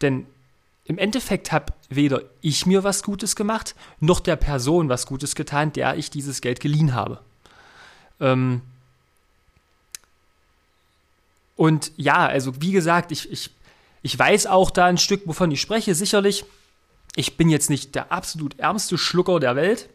Denn 0.01 0.25
im 0.85 0.97
Endeffekt 0.97 1.51
habe 1.51 1.73
weder 1.89 2.21
ich 2.41 2.65
mir 2.65 2.83
was 2.83 3.03
Gutes 3.03 3.35
gemacht, 3.35 3.75
noch 3.99 4.19
der 4.19 4.35
Person 4.35 4.89
was 4.89 5.05
Gutes 5.07 5.35
getan, 5.35 5.73
der 5.73 5.95
ich 5.97 6.11
dieses 6.11 6.41
Geld 6.41 6.59
geliehen 6.59 6.93
habe. 6.93 7.21
Ähm 8.19 8.61
und 11.55 11.91
ja, 11.97 12.25
also 12.27 12.61
wie 12.61 12.71
gesagt, 12.71 13.11
ich, 13.11 13.31
ich, 13.31 13.49
ich 14.03 14.17
weiß 14.17 14.47
auch 14.47 14.69
da 14.69 14.85
ein 14.85 14.97
Stück, 14.97 15.21
wovon 15.25 15.51
ich 15.51 15.61
spreche, 15.61 15.95
sicherlich. 15.95 16.45
Ich 17.15 17.37
bin 17.37 17.49
jetzt 17.49 17.69
nicht 17.69 17.95
der 17.95 18.11
absolut 18.11 18.59
ärmste 18.59 18.97
Schlucker 18.97 19.39
der 19.39 19.55
Welt, 19.55 19.89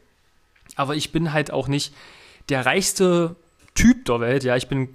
aber 0.75 0.97
ich 0.97 1.13
bin 1.13 1.33
halt 1.33 1.53
auch 1.53 1.69
nicht 1.69 1.95
der 2.49 2.65
reichste 2.65 3.37
Typ 3.75 4.07
der 4.07 4.21
Welt. 4.21 4.43
Ja, 4.43 4.57
ich 4.57 4.69
bin 4.69 4.89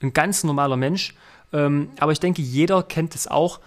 ein 0.00 0.12
ganz 0.12 0.44
normaler 0.44 0.76
Mensch. 0.76 1.14
Ähm, 1.52 1.90
aber 1.98 2.12
ich 2.12 2.20
denke, 2.20 2.42
jeder 2.42 2.82
kennt 2.82 3.14
es 3.14 3.28
auch 3.28 3.60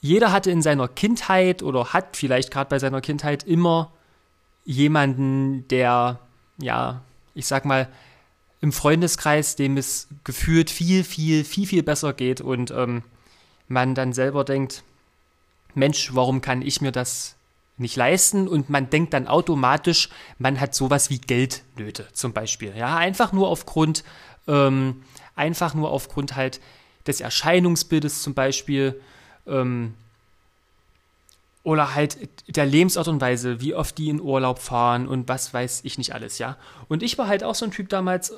jeder 0.00 0.32
hatte 0.32 0.50
in 0.50 0.62
seiner 0.62 0.88
Kindheit 0.88 1.62
oder 1.62 1.92
hat 1.92 2.16
vielleicht 2.16 2.50
gerade 2.50 2.70
bei 2.70 2.78
seiner 2.78 3.00
Kindheit 3.00 3.44
immer 3.44 3.90
jemanden, 4.64 5.66
der, 5.68 6.18
ja, 6.58 7.02
ich 7.34 7.46
sag 7.46 7.64
mal, 7.64 7.88
im 8.60 8.72
Freundeskreis, 8.72 9.56
dem 9.56 9.76
es 9.76 10.08
gefühlt 10.24 10.70
viel, 10.70 11.04
viel, 11.04 11.44
viel, 11.44 11.66
viel 11.66 11.82
besser 11.82 12.12
geht 12.12 12.40
und 12.40 12.70
ähm, 12.70 13.02
man 13.68 13.94
dann 13.94 14.12
selber 14.12 14.44
denkt, 14.44 14.82
Mensch, 15.74 16.14
warum 16.14 16.40
kann 16.40 16.62
ich 16.62 16.80
mir 16.80 16.90
das 16.90 17.36
nicht 17.76 17.94
leisten? 17.94 18.48
Und 18.48 18.68
man 18.68 18.90
denkt 18.90 19.14
dann 19.14 19.28
automatisch, 19.28 20.08
man 20.38 20.58
hat 20.60 20.74
sowas 20.74 21.08
wie 21.10 21.18
Geldnöte 21.18 22.08
zum 22.12 22.32
Beispiel. 22.32 22.74
Ja, 22.76 22.96
einfach 22.96 23.32
nur 23.32 23.48
aufgrund, 23.48 24.02
ähm, 24.48 25.02
einfach 25.38 25.74
nur 25.74 25.90
aufgrund 25.90 26.36
halt 26.36 26.60
des 27.06 27.20
Erscheinungsbildes 27.20 28.22
zum 28.22 28.34
Beispiel 28.34 29.00
ähm, 29.46 29.94
oder 31.62 31.94
halt 31.94 32.16
der 32.48 32.66
Lebensart 32.66 33.08
und 33.08 33.20
Weise, 33.20 33.60
wie 33.60 33.74
oft 33.74 33.98
die 33.98 34.08
in 34.08 34.20
Urlaub 34.20 34.58
fahren 34.58 35.06
und 35.06 35.28
was 35.28 35.52
weiß 35.52 35.80
ich 35.84 35.98
nicht 35.98 36.14
alles, 36.14 36.38
ja. 36.38 36.56
Und 36.88 37.02
ich 37.02 37.18
war 37.18 37.28
halt 37.28 37.44
auch 37.44 37.54
so 37.54 37.64
ein 37.64 37.70
Typ 37.70 37.88
damals, 37.88 38.32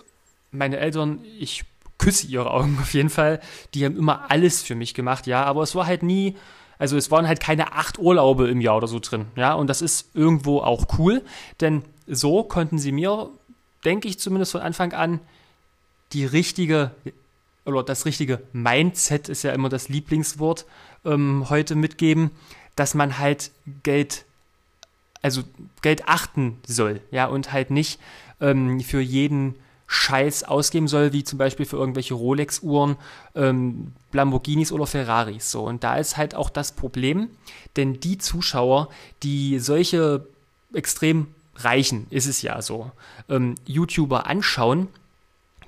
meine 0.50 0.78
Eltern, 0.78 1.20
ich 1.38 1.64
küsse 1.98 2.26
ihre 2.26 2.50
Augen 2.50 2.78
auf 2.82 2.92
jeden 2.94 3.10
Fall, 3.10 3.40
die 3.74 3.84
haben 3.84 3.96
immer 3.96 4.30
alles 4.30 4.62
für 4.62 4.74
mich 4.74 4.94
gemacht, 4.94 5.26
ja, 5.26 5.44
aber 5.44 5.62
es 5.62 5.74
war 5.74 5.86
halt 5.86 6.02
nie, 6.02 6.36
also 6.78 6.96
es 6.96 7.10
waren 7.10 7.28
halt 7.28 7.40
keine 7.40 7.74
acht 7.74 7.98
Urlaube 7.98 8.48
im 8.48 8.60
Jahr 8.60 8.78
oder 8.78 8.88
so 8.88 8.98
drin, 8.98 9.26
ja, 9.36 9.52
und 9.54 9.68
das 9.68 9.82
ist 9.82 10.10
irgendwo 10.14 10.60
auch 10.60 10.86
cool, 10.98 11.22
denn 11.60 11.84
so 12.06 12.42
konnten 12.42 12.78
sie 12.78 12.90
mir, 12.90 13.28
denke 13.84 14.08
ich 14.08 14.18
zumindest 14.18 14.52
von 14.52 14.60
Anfang 14.62 14.92
an, 14.92 15.20
die 16.12 16.24
richtige 16.24 16.90
oder 17.64 17.82
das 17.82 18.04
richtige 18.04 18.40
Mindset 18.52 19.28
ist 19.28 19.42
ja 19.42 19.52
immer 19.52 19.68
das 19.68 19.88
Lieblingswort 19.88 20.66
ähm, 21.04 21.46
heute 21.48 21.74
mitgeben, 21.74 22.30
dass 22.76 22.94
man 22.94 23.18
halt 23.18 23.50
Geld, 23.82 24.24
also 25.22 25.42
Geld 25.82 26.08
achten 26.08 26.58
soll, 26.66 27.00
ja, 27.10 27.26
und 27.26 27.52
halt 27.52 27.70
nicht 27.70 28.00
ähm, 28.40 28.80
für 28.80 29.00
jeden 29.00 29.54
Scheiß 29.86 30.44
ausgeben 30.44 30.86
soll, 30.86 31.12
wie 31.12 31.24
zum 31.24 31.38
Beispiel 31.38 31.66
für 31.66 31.76
irgendwelche 31.76 32.14
Rolex-Uhren, 32.14 32.96
ähm, 33.34 33.92
Lamborghinis 34.12 34.70
oder 34.70 34.86
Ferraris. 34.86 35.50
So, 35.50 35.64
und 35.64 35.82
da 35.82 35.96
ist 35.96 36.16
halt 36.16 36.34
auch 36.34 36.48
das 36.48 36.72
Problem, 36.72 37.28
denn 37.76 37.98
die 37.98 38.16
Zuschauer, 38.16 38.88
die 39.24 39.58
solche 39.58 40.26
extrem 40.72 41.26
reichen, 41.56 42.06
ist 42.10 42.26
es 42.26 42.40
ja 42.40 42.62
so, 42.62 42.92
ähm, 43.28 43.56
YouTuber 43.66 44.26
anschauen, 44.26 44.88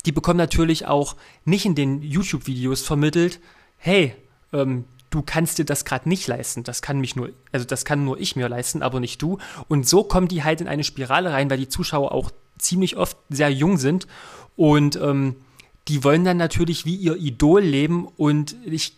die 0.06 0.12
bekommen 0.12 0.38
natürlich 0.38 0.87
auch 0.87 1.16
nicht 1.44 1.64
in 1.64 1.75
den 1.75 2.02
YouTube-Videos 2.02 2.82
vermittelt, 2.82 3.40
hey, 3.76 4.14
ähm, 4.52 4.85
du 5.11 5.23
kannst 5.23 5.59
dir 5.59 5.64
das 5.64 5.85
gerade 5.85 6.09
nicht 6.09 6.26
leisten. 6.26 6.64
Das 6.64 6.82
kann 6.82 7.00
mich 7.00 7.16
nur, 7.16 7.30
also 7.52 7.66
das 7.66 7.85
kann 7.85 8.04
nur 8.04 8.18
ich 8.18 8.35
mir 8.35 8.49
leisten, 8.49 8.82
aber 8.82 9.00
nicht 9.00 9.21
du. 9.23 9.38
Und 9.68 9.87
so 9.87 10.04
kommen 10.04 10.28
die 10.28 10.42
halt 10.42 10.61
in 10.61 10.68
eine 10.68 10.85
Spirale 10.85 11.32
rein, 11.32 11.50
weil 11.50 11.59
die 11.59 11.68
Zuschauer 11.68 12.12
auch 12.12 12.30
ziemlich 12.59 12.97
oft 12.97 13.16
sehr 13.28 13.50
jung 13.50 13.78
sind 13.78 14.06
und 14.56 14.97
ähm, 14.97 15.37
die 15.88 16.04
wollen 16.04 16.25
dann 16.25 16.37
natürlich 16.37 16.87
wie 16.87 16.94
ihr 16.94 17.16
Idol 17.16 17.61
leben 17.61 18.06
und 18.16 18.56
ich 18.64 18.94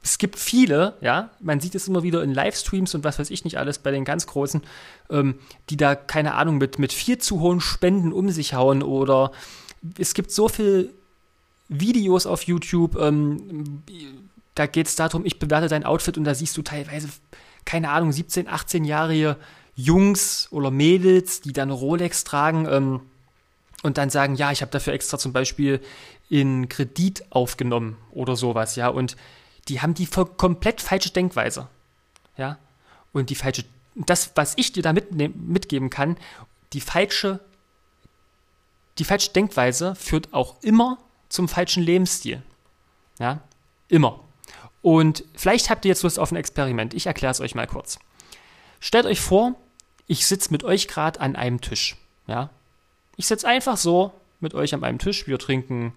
es 0.00 0.18
gibt 0.18 0.38
viele, 0.38 0.94
ja, 1.00 1.30
man 1.40 1.58
sieht 1.58 1.74
es 1.74 1.88
immer 1.88 2.04
wieder 2.04 2.22
in 2.22 2.32
Livestreams 2.32 2.94
und 2.94 3.02
was 3.02 3.18
weiß 3.18 3.30
ich 3.30 3.44
nicht 3.44 3.58
alles 3.58 3.78
bei 3.78 3.90
den 3.90 4.04
ganz 4.04 4.26
Großen, 4.26 4.62
ähm, 5.10 5.34
die 5.70 5.76
da, 5.76 5.96
keine 5.96 6.34
Ahnung, 6.34 6.58
mit, 6.58 6.78
mit 6.78 6.92
viel 6.92 7.18
zu 7.18 7.40
hohen 7.40 7.60
Spenden 7.60 8.12
um 8.12 8.30
sich 8.30 8.54
hauen 8.54 8.82
oder 8.82 9.32
es 9.98 10.14
gibt 10.14 10.30
so 10.30 10.48
viele 10.48 10.90
Videos 11.68 12.26
auf 12.26 12.42
YouTube, 12.42 12.96
ähm, 12.96 13.82
da 14.54 14.66
geht 14.66 14.88
es 14.88 14.96
darum, 14.96 15.24
ich 15.24 15.38
bewerte 15.38 15.68
dein 15.68 15.84
Outfit 15.84 16.18
und 16.18 16.24
da 16.24 16.34
siehst 16.34 16.56
du 16.56 16.62
teilweise, 16.62 17.08
keine 17.64 17.90
Ahnung, 17.90 18.12
17, 18.12 18.48
18-jährige 18.48 19.36
Jungs 19.74 20.48
oder 20.50 20.70
Mädels, 20.70 21.40
die 21.40 21.52
dann 21.52 21.70
Rolex 21.70 22.24
tragen 22.24 22.66
ähm, 22.68 23.00
und 23.82 23.98
dann 23.98 24.10
sagen, 24.10 24.34
ja, 24.34 24.50
ich 24.50 24.62
habe 24.62 24.72
dafür 24.72 24.92
extra 24.92 25.18
zum 25.18 25.32
Beispiel 25.32 25.80
in 26.28 26.68
Kredit 26.68 27.24
aufgenommen 27.30 27.96
oder 28.10 28.34
sowas, 28.34 28.74
ja, 28.76 28.88
und 28.88 29.16
die 29.68 29.80
haben 29.80 29.94
die 29.94 30.06
komplett 30.06 30.80
falsche 30.80 31.10
Denkweise, 31.10 31.68
ja, 32.36 32.58
und 33.12 33.30
die 33.30 33.34
falsche, 33.34 33.64
das, 33.94 34.32
was 34.34 34.54
ich 34.56 34.72
dir 34.72 34.82
da 34.82 34.92
mitgeben 34.92 35.90
kann, 35.90 36.16
die 36.72 36.80
falsche 36.80 37.40
die 38.98 39.04
falsche 39.04 39.32
Denkweise 39.32 39.94
führt 39.94 40.32
auch 40.32 40.56
immer 40.62 40.98
zum 41.28 41.48
falschen 41.48 41.82
Lebensstil. 41.82 42.42
Ja, 43.18 43.40
immer. 43.88 44.20
Und 44.82 45.24
vielleicht 45.34 45.70
habt 45.70 45.84
ihr 45.84 45.90
jetzt 45.90 46.02
Lust 46.02 46.18
auf 46.18 46.30
ein 46.32 46.36
Experiment. 46.36 46.94
Ich 46.94 47.06
erkläre 47.06 47.32
es 47.32 47.40
euch 47.40 47.54
mal 47.54 47.66
kurz. 47.66 47.98
Stellt 48.80 49.06
euch 49.06 49.20
vor, 49.20 49.54
ich 50.06 50.26
sitze 50.26 50.52
mit 50.52 50.64
euch 50.64 50.88
gerade 50.88 51.20
an 51.20 51.36
einem 51.36 51.60
Tisch. 51.60 51.96
Ja, 52.26 52.50
ich 53.16 53.26
sitze 53.26 53.46
einfach 53.48 53.76
so 53.76 54.12
mit 54.40 54.54
euch 54.54 54.74
an 54.74 54.84
einem 54.84 54.98
Tisch. 54.98 55.26
Wir 55.26 55.38
trinken 55.38 55.92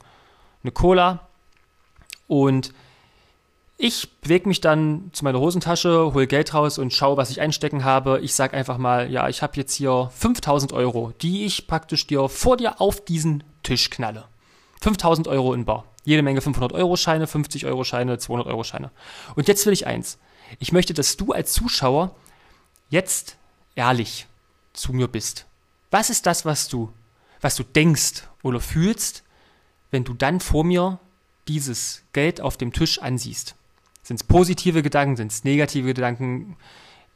eine 0.63 0.71
Cola 0.71 1.27
und 2.27 2.73
ich 3.83 4.11
bewege 4.21 4.47
mich 4.47 4.61
dann 4.61 5.09
zu 5.11 5.23
meiner 5.23 5.39
Hosentasche, 5.39 6.13
hole 6.13 6.27
Geld 6.27 6.53
raus 6.53 6.77
und 6.77 6.93
schaue, 6.93 7.17
was 7.17 7.31
ich 7.31 7.41
einstecken 7.41 7.83
habe. 7.83 8.19
Ich 8.21 8.35
sage 8.35 8.55
einfach 8.55 8.77
mal, 8.77 9.11
ja, 9.11 9.27
ich 9.27 9.41
habe 9.41 9.57
jetzt 9.57 9.73
hier 9.73 10.11
5000 10.13 10.71
Euro, 10.71 11.13
die 11.23 11.45
ich 11.45 11.65
praktisch 11.65 12.05
dir 12.05 12.29
vor 12.29 12.57
dir 12.57 12.79
auf 12.79 13.03
diesen 13.03 13.43
Tisch 13.63 13.89
knalle. 13.89 14.25
5000 14.81 15.27
Euro 15.27 15.55
in 15.55 15.65
Bar. 15.65 15.85
Jede 16.03 16.21
Menge 16.21 16.41
500 16.41 16.73
Euro 16.73 16.95
Scheine, 16.95 17.25
50 17.25 17.65
Euro 17.65 17.83
Scheine, 17.83 18.19
200 18.19 18.47
Euro 18.47 18.63
Scheine. 18.63 18.91
Und 19.35 19.47
jetzt 19.47 19.65
will 19.65 19.73
ich 19.73 19.87
eins. 19.87 20.19
Ich 20.59 20.71
möchte, 20.71 20.93
dass 20.93 21.17
du 21.17 21.31
als 21.31 21.51
Zuschauer 21.51 22.13
jetzt 22.91 23.37
ehrlich 23.73 24.27
zu 24.73 24.93
mir 24.93 25.07
bist. 25.07 25.47
Was 25.89 26.11
ist 26.11 26.27
das, 26.27 26.45
was 26.45 26.67
du, 26.67 26.93
was 27.41 27.55
du 27.55 27.63
denkst 27.63 28.27
oder 28.43 28.59
fühlst, 28.59 29.23
wenn 29.89 30.03
du 30.03 30.13
dann 30.13 30.39
vor 30.39 30.63
mir 30.63 30.99
dieses 31.47 32.03
Geld 32.13 32.41
auf 32.41 32.57
dem 32.57 32.73
Tisch 32.73 33.01
ansiehst? 33.01 33.55
Sind 34.11 34.19
es 34.19 34.27
positive 34.27 34.83
Gedanken? 34.83 35.15
Sind 35.15 35.31
es 35.31 35.45
negative 35.45 35.93
Gedanken? 35.93 36.57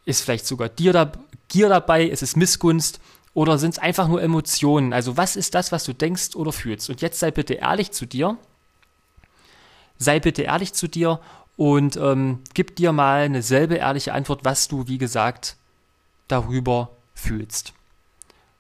Ist 0.06 0.24
vielleicht 0.24 0.48
sogar 0.48 0.70
Gier, 0.70 0.94
da, 0.94 1.12
Gier 1.50 1.68
dabei? 1.68 2.06
Ist 2.06 2.24
es 2.24 2.38
Missgunst? 2.38 3.02
Oder 3.34 3.58
sind 3.58 3.72
es 3.72 3.80
einfach 3.80 4.08
nur 4.08 4.24
Emotionen? 4.24 4.94
Also 4.94 5.18
was 5.18 5.36
ist 5.36 5.56
das, 5.56 5.74
was 5.74 5.84
du 5.84 5.92
denkst 5.92 6.38
oder 6.38 6.54
fühlst? 6.54 6.90
Und 6.90 7.02
jetzt 7.02 7.20
sei 7.20 7.32
bitte 7.32 7.56
ehrlich 7.56 7.92
zu 7.92 8.06
dir. 8.06 8.38
Sei 9.98 10.22
bitte 10.22 10.44
ehrlich 10.44 10.72
zu 10.72 10.88
dir 10.88 11.20
und 11.58 11.98
ähm, 11.98 12.40
gib 12.54 12.78
dir 12.78 12.94
mal 12.94 13.24
eine 13.24 13.42
selbe 13.42 13.76
ehrliche 13.76 14.14
Antwort, 14.14 14.46
was 14.46 14.70
du, 14.70 14.88
wie 14.88 14.98
gesagt, 14.98 15.58
darüber 16.30 16.92
fühlst. 17.14 17.74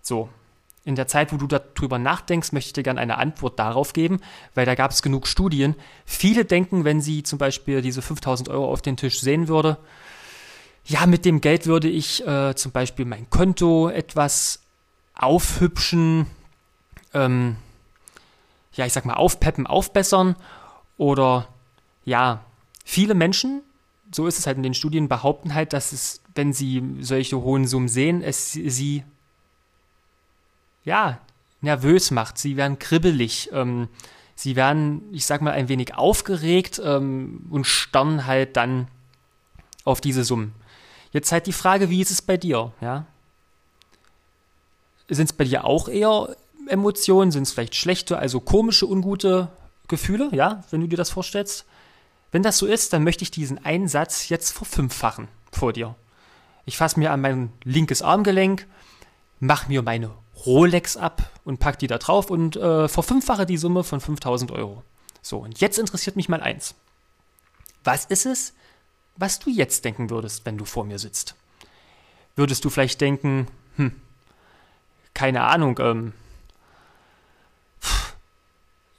So, 0.02 0.28
in 0.86 0.96
der 0.96 1.08
Zeit, 1.08 1.34
wo 1.34 1.38
du 1.38 1.48
darüber 1.48 1.98
nachdenkst, 1.98 2.52
möchte 2.52 2.70
ich 2.70 2.74
dir 2.74 2.84
gerne 2.84 3.02
eine 3.02 3.18
Antwort 3.18 3.58
darauf 3.58 3.92
geben, 3.92 4.22
weil 4.54 4.68
da 4.68 4.76
gab 4.76 4.92
es 4.92 5.02
genug 5.02 5.28
Studien. 5.28 5.76
Viele 6.06 6.46
denken, 6.46 6.86
wenn 6.86 7.02
sie 7.02 7.24
zum 7.24 7.40
Beispiel 7.40 7.82
diese 7.82 8.04
5000 8.04 8.50
Euro 8.50 8.72
auf 8.72 8.84
den 8.84 8.96
Tisch 8.96 9.20
sehen 9.20 9.48
würde, 9.48 9.78
ja, 10.86 11.08
mit 11.08 11.26
dem 11.26 11.42
Geld 11.42 11.66
würde 11.66 11.90
ich 11.90 12.26
äh, 12.28 12.54
zum 12.56 12.72
Beispiel 12.72 13.06
mein 13.06 13.28
Konto 13.32 13.90
etwas 13.90 14.62
aufhübschen, 15.16 16.28
ähm, 17.16 17.56
ja, 18.74 18.86
ich 18.86 18.94
sag 18.94 19.06
mal, 19.06 19.16
aufpeppen, 19.16 19.66
aufbessern 19.66 20.36
oder 20.98 21.48
ja, 22.04 22.46
viele 22.84 23.16
Menschen, 23.16 23.64
so 24.12 24.28
ist 24.28 24.38
es 24.38 24.46
halt 24.46 24.58
in 24.58 24.64
den 24.64 24.76
Studien, 24.76 25.08
behaupten 25.08 25.56
halt, 25.56 25.74
dass 25.74 25.92
es, 25.92 26.22
wenn 26.36 26.54
sie 26.54 26.84
solche 27.00 27.42
hohen 27.42 27.66
Summen 27.66 27.88
sehen, 27.88 28.22
es 28.22 28.52
sie 28.52 29.04
ja, 30.86 31.20
nervös 31.62 32.12
macht. 32.12 32.38
Sie 32.38 32.56
werden 32.56 32.80
kribbelig. 32.80 33.50
Ähm, 33.52 33.90
sie 34.36 34.56
werden, 34.56 35.02
ich 35.12 35.26
sag 35.26 35.42
mal, 35.42 35.52
ein 35.52 35.68
wenig 35.68 35.96
aufgeregt 35.96 36.82
ähm, 36.84 37.48
und 37.50 37.66
starren 37.66 38.26
halt 38.26 38.56
dann 38.56 38.88
auf 39.84 40.00
diese 40.00 40.24
Summen. 40.24 40.54
Jetzt 41.12 41.32
halt 41.32 41.48
die 41.48 41.54
Frage, 41.54 41.90
wie 41.90 42.02
ist 42.02 42.12
es 42.12 42.22
bei 42.22 42.38
dir? 42.38 42.72
Ja? 42.82 43.06
Sind 45.10 45.26
es 45.26 45.34
bei 45.34 45.44
dir 45.44 45.66
auch 45.66 45.90
eher 45.90 46.36
Emotionen? 46.68 47.32
Sind 47.32 47.44
es 47.44 47.52
vielleicht 47.52 47.76
schlechte, 47.76 48.18
also 48.18 48.40
komische, 48.40 48.88
ungute 48.88 49.50
Gefühle? 49.88 50.30
Ja, 50.32 50.64
wenn 50.72 50.82
du 50.82 50.88
dir 50.88 50.98
das 50.98 51.10
vorstellst? 51.10 51.66
Wenn 52.32 52.44
das 52.44 52.58
so 52.58 52.66
ist, 52.66 52.92
dann 52.92 53.04
möchte 53.04 53.24
ich 53.24 53.32
diesen 53.32 53.64
einen 53.64 53.88
Satz 53.88 54.30
jetzt 54.30 54.52
verfünffachen 54.52 55.30
vor 55.52 55.74
dir. 55.74 55.96
Ich 56.66 56.78
fasse 56.78 57.00
mir 57.00 57.12
an 57.12 57.22
mein 57.22 57.54
linkes 57.64 58.02
Armgelenk, 58.02 58.68
mache 59.40 59.70
mir 59.70 59.84
meine 59.84 60.12
Rolex 60.46 60.98
ab 60.98 61.30
und 61.44 61.60
pack 61.60 61.80
die 61.80 61.88
da 61.88 61.98
drauf 61.98 62.30
und 62.30 62.56
äh, 62.56 62.88
verfünffache 62.88 63.46
die 63.46 63.58
Summe 63.58 63.84
von 63.84 64.00
5000 64.00 64.52
Euro. 64.52 64.84
So, 65.22 65.40
und 65.40 65.60
jetzt 65.60 65.80
interessiert 65.80 66.16
mich 66.16 66.30
mal 66.30 66.42
eins. 66.42 66.76
Was 67.84 68.06
ist 68.06 68.26
es, 68.26 68.54
was 69.16 69.40
du 69.40 69.50
jetzt 69.50 69.86
denken 69.86 70.10
würdest, 70.10 70.46
wenn 70.46 70.58
du 70.58 70.66
vor 70.66 70.84
mir 70.84 71.00
sitzt? 71.00 71.36
Würdest 72.36 72.66
du 72.66 72.70
vielleicht 72.70 73.00
denken, 73.02 73.48
hm, 73.78 74.00
keine 75.14 75.44
Ahnung, 75.44 75.80
ähm, 75.80 76.14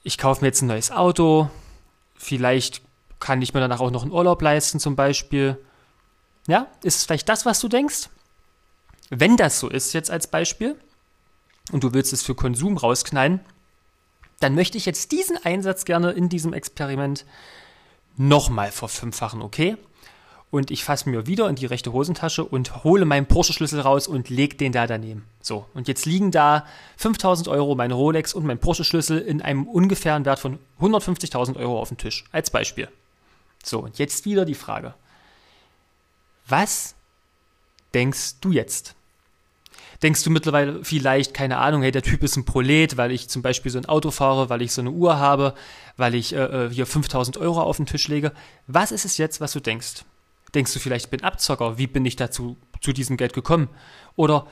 ich 0.03 0.17
kaufe 0.17 0.41
mir 0.41 0.47
jetzt 0.47 0.61
ein 0.61 0.67
neues 0.67 0.91
Auto, 0.91 1.49
vielleicht 2.15 2.81
kann 3.19 3.41
ich 3.41 3.53
mir 3.53 3.59
danach 3.59 3.79
auch 3.79 3.91
noch 3.91 4.03
einen 4.03 4.11
Urlaub 4.11 4.41
leisten 4.41 4.79
zum 4.79 4.95
Beispiel. 4.95 5.57
Ja, 6.47 6.67
ist 6.81 6.97
es 6.97 7.05
vielleicht 7.05 7.29
das, 7.29 7.45
was 7.45 7.59
du 7.59 7.67
denkst? 7.67 8.09
Wenn 9.09 9.37
das 9.37 9.59
so 9.59 9.69
ist, 9.69 9.93
jetzt 9.93 10.11
als 10.11 10.27
Beispiel, 10.27 10.79
und 11.71 11.83
du 11.83 11.93
willst 11.93 12.13
es 12.13 12.23
für 12.23 12.35
Konsum 12.35 12.77
rausknallen, 12.77 13.39
dann 14.39 14.55
möchte 14.55 14.77
ich 14.77 14.85
jetzt 14.85 15.11
diesen 15.11 15.37
Einsatz 15.37 15.85
gerne 15.85 16.11
in 16.11 16.29
diesem 16.29 16.53
Experiment 16.53 17.25
nochmal 18.17 18.71
verfünffachen, 18.71 19.41
okay? 19.41 19.77
Und 20.49 20.71
ich 20.71 20.85
fasse 20.85 21.09
mir 21.09 21.27
wieder 21.27 21.49
in 21.49 21.55
die 21.55 21.65
rechte 21.65 21.91
Hosentasche 21.91 22.43
und 22.43 22.83
hole 22.83 23.03
meinen 23.03 23.25
Porsche-Schlüssel 23.25 23.81
raus 23.81 24.07
und 24.07 24.29
lege 24.29 24.55
den 24.55 24.71
da 24.71 24.87
daneben. 24.87 25.25
So, 25.41 25.65
und 25.73 25.89
jetzt 25.89 26.05
liegen 26.05 26.31
da 26.31 26.65
5000 26.95 27.49
Euro, 27.49 27.75
meine 27.75 27.95
Rolex 27.95 28.33
und 28.33 28.45
mein 28.45 28.59
Porsche-Schlüssel 28.59 29.19
in 29.19 29.41
einem 29.41 29.67
ungefähren 29.67 30.23
Wert 30.23 30.39
von 30.39 30.57
150.000 30.79 31.57
Euro 31.57 31.81
auf 31.81 31.89
dem 31.89 31.97
Tisch, 31.97 32.23
als 32.31 32.49
Beispiel. 32.49 32.87
So, 33.63 33.79
und 33.79 33.97
jetzt 33.97 34.23
wieder 34.25 34.45
die 34.45 34.55
Frage. 34.55 34.93
Was 36.47 36.95
denkst 37.93 38.39
du 38.39 38.51
jetzt? 38.51 38.95
Denkst 40.03 40.23
du 40.23 40.29
mittlerweile 40.29 40.83
vielleicht, 40.83 41.33
keine 41.33 41.57
Ahnung, 41.57 41.81
hey, 41.81 41.91
der 41.91 42.03
Typ 42.03 42.23
ist 42.23 42.35
ein 42.35 42.45
Prolet, 42.45 42.97
weil 42.97 43.11
ich 43.11 43.29
zum 43.29 43.41
Beispiel 43.41 43.71
so 43.71 43.79
ein 43.79 43.85
Auto 43.85 44.11
fahre, 44.11 44.49
weil 44.49 44.61
ich 44.61 44.71
so 44.71 44.81
eine 44.81 44.91
Uhr 44.91 45.17
habe, 45.17 45.55
weil 45.95 46.13
ich 46.13 46.33
äh, 46.33 46.65
äh 46.65 46.69
hier 46.69 46.85
5000 46.85 47.37
Euro 47.37 47.61
auf 47.61 47.77
den 47.77 47.87
Tisch 47.87 48.07
lege? 48.07 48.31
Was 48.67 48.91
ist 48.91 49.05
es 49.05 49.17
jetzt, 49.17 49.41
was 49.41 49.53
du 49.53 49.59
denkst? 49.59 50.05
Denkst 50.53 50.73
du 50.73 50.79
vielleicht, 50.79 51.05
ich 51.05 51.11
bin 51.11 51.23
Abzocker? 51.23 51.77
Wie 51.77 51.87
bin 51.87 52.05
ich 52.05 52.15
dazu 52.15 52.57
zu 52.79 52.93
diesem 52.93 53.17
Geld 53.17 53.33
gekommen? 53.33 53.69
Oder 54.15 54.47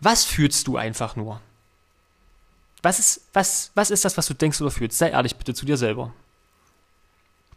was 0.00 0.24
fühlst 0.24 0.66
du 0.66 0.76
einfach 0.76 1.16
nur? 1.16 1.40
Was 2.82 2.98
ist, 2.98 3.28
was, 3.32 3.70
was 3.74 3.90
ist 3.90 4.04
das, 4.04 4.18
was 4.18 4.26
du 4.26 4.34
denkst 4.34 4.60
oder 4.60 4.70
fühlst? 4.70 4.98
Sei 4.98 5.08
ehrlich 5.08 5.36
bitte 5.36 5.54
zu 5.54 5.64
dir 5.64 5.78
selber. 5.78 6.12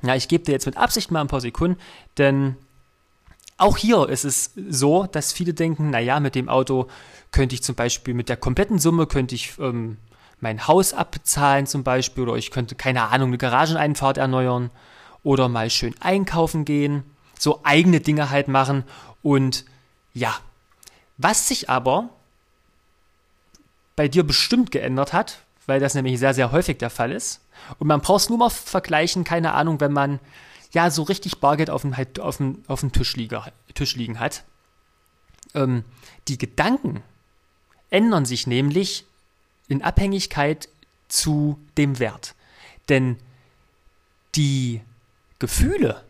Ja, 0.01 0.15
ich 0.15 0.27
gebe 0.27 0.45
dir 0.45 0.53
jetzt 0.53 0.65
mit 0.65 0.77
Absicht 0.77 1.11
mal 1.11 1.21
ein 1.21 1.27
paar 1.27 1.41
Sekunden, 1.41 1.79
denn 2.17 2.55
auch 3.57 3.77
hier 3.77 4.07
ist 4.09 4.23
es 4.23 4.51
so, 4.69 5.05
dass 5.05 5.33
viele 5.33 5.53
denken, 5.53 5.89
naja, 5.89 6.19
mit 6.19 6.35
dem 6.35 6.49
Auto 6.49 6.87
könnte 7.31 7.55
ich 7.55 7.63
zum 7.63 7.75
Beispiel 7.75 8.13
mit 8.13 8.29
der 8.29 8.37
kompletten 8.37 8.79
Summe 8.79 9.07
könnte 9.07 9.35
ich 9.35 9.57
ähm, 9.59 9.97
mein 10.39 10.67
Haus 10.67 10.93
abbezahlen 10.93 11.65
zum 11.65 11.83
Beispiel 11.83 12.23
oder 12.23 12.35
ich 12.35 12.51
könnte, 12.51 12.75
keine 12.75 13.09
Ahnung, 13.09 13.29
eine 13.29 13.37
Garageneinfahrt 13.37 14.17
erneuern 14.17 14.69
oder 15.23 15.49
mal 15.49 15.69
schön 15.69 15.95
einkaufen 15.99 16.65
gehen, 16.65 17.03
so 17.37 17.61
eigene 17.63 17.99
Dinge 17.99 18.29
halt 18.29 18.47
machen 18.47 18.83
und 19.23 19.65
ja, 20.13 20.35
was 21.17 21.47
sich 21.47 21.69
aber 21.69 22.09
bei 23.95 24.07
dir 24.07 24.23
bestimmt 24.23 24.71
geändert 24.71 25.11
hat, 25.11 25.39
weil 25.65 25.79
das 25.79 25.95
nämlich 25.95 26.19
sehr, 26.19 26.33
sehr 26.33 26.51
häufig 26.51 26.77
der 26.77 26.91
Fall 26.91 27.11
ist. 27.11 27.41
Und 27.79 27.87
man 27.87 28.01
braucht 28.01 28.21
es 28.21 28.29
nur 28.29 28.37
mal 28.37 28.49
vergleichen, 28.49 29.23
keine 29.23 29.53
Ahnung, 29.53 29.79
wenn 29.79 29.91
man 29.91 30.19
ja 30.71 30.89
so 30.89 31.03
richtig 31.03 31.39
Bargeld 31.39 31.69
auf 31.69 31.81
dem, 31.81 31.97
halt, 31.97 32.19
auf 32.19 32.37
dem, 32.37 32.63
auf 32.67 32.81
dem 32.81 32.91
Tisch, 32.91 33.15
liege, 33.15 33.41
Tisch 33.73 33.95
liegen 33.95 34.19
hat. 34.19 34.43
Ähm, 35.53 35.83
die 36.27 36.37
Gedanken 36.37 37.03
ändern 37.89 38.25
sich 38.25 38.47
nämlich 38.47 39.05
in 39.67 39.81
Abhängigkeit 39.81 40.69
zu 41.07 41.59
dem 41.77 41.99
Wert. 41.99 42.35
Denn 42.89 43.17
die 44.35 44.81
Gefühle, 45.39 46.03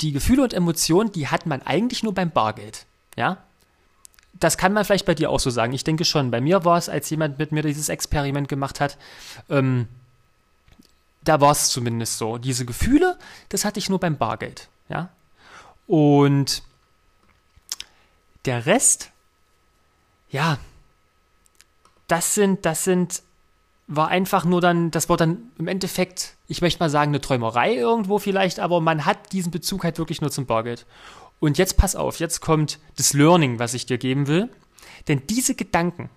die 0.00 0.12
Gefühle 0.12 0.42
und 0.42 0.54
Emotionen, 0.54 1.12
die 1.12 1.28
hat 1.28 1.46
man 1.46 1.62
eigentlich 1.62 2.02
nur 2.02 2.14
beim 2.14 2.30
Bargeld. 2.30 2.86
Ja? 3.16 3.38
Das 4.34 4.58
kann 4.58 4.72
man 4.72 4.84
vielleicht 4.84 5.06
bei 5.06 5.14
dir 5.14 5.30
auch 5.30 5.40
so 5.40 5.50
sagen. 5.50 5.72
Ich 5.72 5.84
denke 5.84 6.04
schon. 6.04 6.30
Bei 6.30 6.40
mir 6.40 6.64
war 6.64 6.76
es, 6.76 6.88
als 6.88 7.08
jemand 7.10 7.38
mit 7.38 7.52
mir 7.52 7.62
dieses 7.62 7.88
Experiment 7.88 8.48
gemacht 8.48 8.80
hat, 8.80 8.98
ähm, 9.48 9.88
da 11.26 11.40
war 11.40 11.50
es 11.52 11.68
zumindest 11.68 12.18
so. 12.18 12.38
Diese 12.38 12.64
Gefühle, 12.64 13.18
das 13.48 13.64
hatte 13.64 13.78
ich 13.78 13.88
nur 13.88 14.00
beim 14.00 14.16
Bargeld. 14.16 14.68
Ja? 14.88 15.10
Und 15.86 16.62
der 18.44 18.66
Rest, 18.66 19.10
ja, 20.30 20.58
das 22.06 22.34
sind, 22.34 22.64
das 22.64 22.84
sind, 22.84 23.22
war 23.88 24.08
einfach 24.08 24.44
nur 24.44 24.60
dann, 24.60 24.90
das 24.90 25.08
war 25.08 25.16
dann 25.16 25.50
im 25.58 25.68
Endeffekt, 25.68 26.36
ich 26.46 26.60
möchte 26.60 26.80
mal 26.80 26.90
sagen, 26.90 27.10
eine 27.10 27.20
Träumerei 27.20 27.74
irgendwo 27.74 28.18
vielleicht, 28.18 28.60
aber 28.60 28.80
man 28.80 29.04
hat 29.04 29.32
diesen 29.32 29.50
Bezug 29.50 29.84
halt 29.84 29.98
wirklich 29.98 30.20
nur 30.20 30.30
zum 30.30 30.46
Bargeld. 30.46 30.86
Und 31.40 31.58
jetzt 31.58 31.76
pass 31.76 31.96
auf, 31.96 32.18
jetzt 32.20 32.40
kommt 32.40 32.78
das 32.96 33.12
Learning, 33.12 33.58
was 33.58 33.74
ich 33.74 33.86
dir 33.86 33.98
geben 33.98 34.26
will. 34.26 34.48
Denn 35.08 35.26
diese 35.26 35.54
Gedanken, 35.54 36.08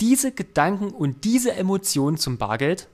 diese 0.00 0.32
Gedanken 0.32 0.90
und 0.90 1.24
diese 1.24 1.54
Emotionen 1.54 2.16
zum 2.16 2.38
Bargeld 2.38 2.88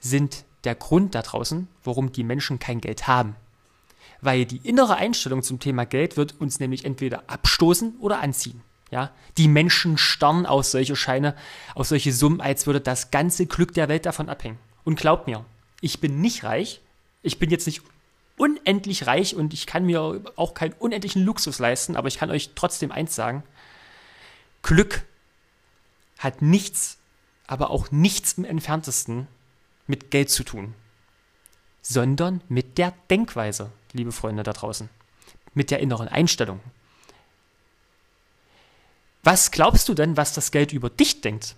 sind 0.00 0.44
der 0.64 0.74
Grund 0.74 1.14
da 1.14 1.22
draußen, 1.22 1.68
warum 1.84 2.12
die 2.12 2.24
Menschen 2.24 2.58
kein 2.58 2.80
Geld 2.80 3.06
haben. 3.06 3.36
Weil 4.20 4.44
die 4.44 4.58
innere 4.58 4.96
Einstellung 4.96 5.42
zum 5.42 5.60
Thema 5.60 5.84
Geld 5.86 6.16
wird 6.16 6.40
uns 6.40 6.58
nämlich 6.58 6.84
entweder 6.84 7.24
abstoßen 7.28 7.96
oder 8.00 8.20
anziehen. 8.20 8.62
Ja, 8.90 9.10
die 9.36 9.48
Menschen 9.48 9.98
starren 9.98 10.46
aus 10.46 10.70
solche 10.70 10.94
Scheine, 10.94 11.34
aus 11.74 11.88
solche 11.88 12.12
Summen, 12.12 12.40
als 12.40 12.66
würde 12.66 12.80
das 12.80 13.10
ganze 13.10 13.46
Glück 13.46 13.74
der 13.74 13.88
Welt 13.88 14.06
davon 14.06 14.28
abhängen. 14.28 14.58
Und 14.84 14.98
glaubt 14.98 15.26
mir, 15.26 15.44
ich 15.80 16.00
bin 16.00 16.20
nicht 16.20 16.44
reich. 16.44 16.80
Ich 17.22 17.40
bin 17.40 17.50
jetzt 17.50 17.66
nicht 17.66 17.82
unendlich 18.36 19.06
reich 19.06 19.34
und 19.34 19.52
ich 19.52 19.66
kann 19.66 19.86
mir 19.86 20.22
auch 20.36 20.54
keinen 20.54 20.74
unendlichen 20.74 21.24
Luxus 21.24 21.58
leisten, 21.58 21.96
aber 21.96 22.08
ich 22.08 22.18
kann 22.18 22.30
euch 22.30 22.50
trotzdem 22.54 22.92
eins 22.92 23.14
sagen. 23.14 23.42
Glück 24.62 25.04
hat 26.18 26.42
nichts, 26.42 26.98
aber 27.46 27.70
auch 27.70 27.90
nichts 27.90 28.34
im 28.34 28.44
entferntesten 28.44 29.26
mit 29.86 30.10
Geld 30.10 30.30
zu 30.30 30.44
tun, 30.44 30.74
sondern 31.82 32.40
mit 32.48 32.78
der 32.78 32.92
Denkweise, 33.10 33.70
liebe 33.92 34.12
Freunde 34.12 34.42
da 34.42 34.52
draußen, 34.52 34.88
mit 35.54 35.70
der 35.70 35.80
inneren 35.80 36.08
Einstellung. 36.08 36.60
Was 39.22 39.50
glaubst 39.50 39.88
du 39.88 39.94
denn, 39.94 40.16
was 40.16 40.34
das 40.34 40.50
Geld 40.52 40.72
über 40.72 40.90
dich 40.90 41.20
denkt? 41.20 41.56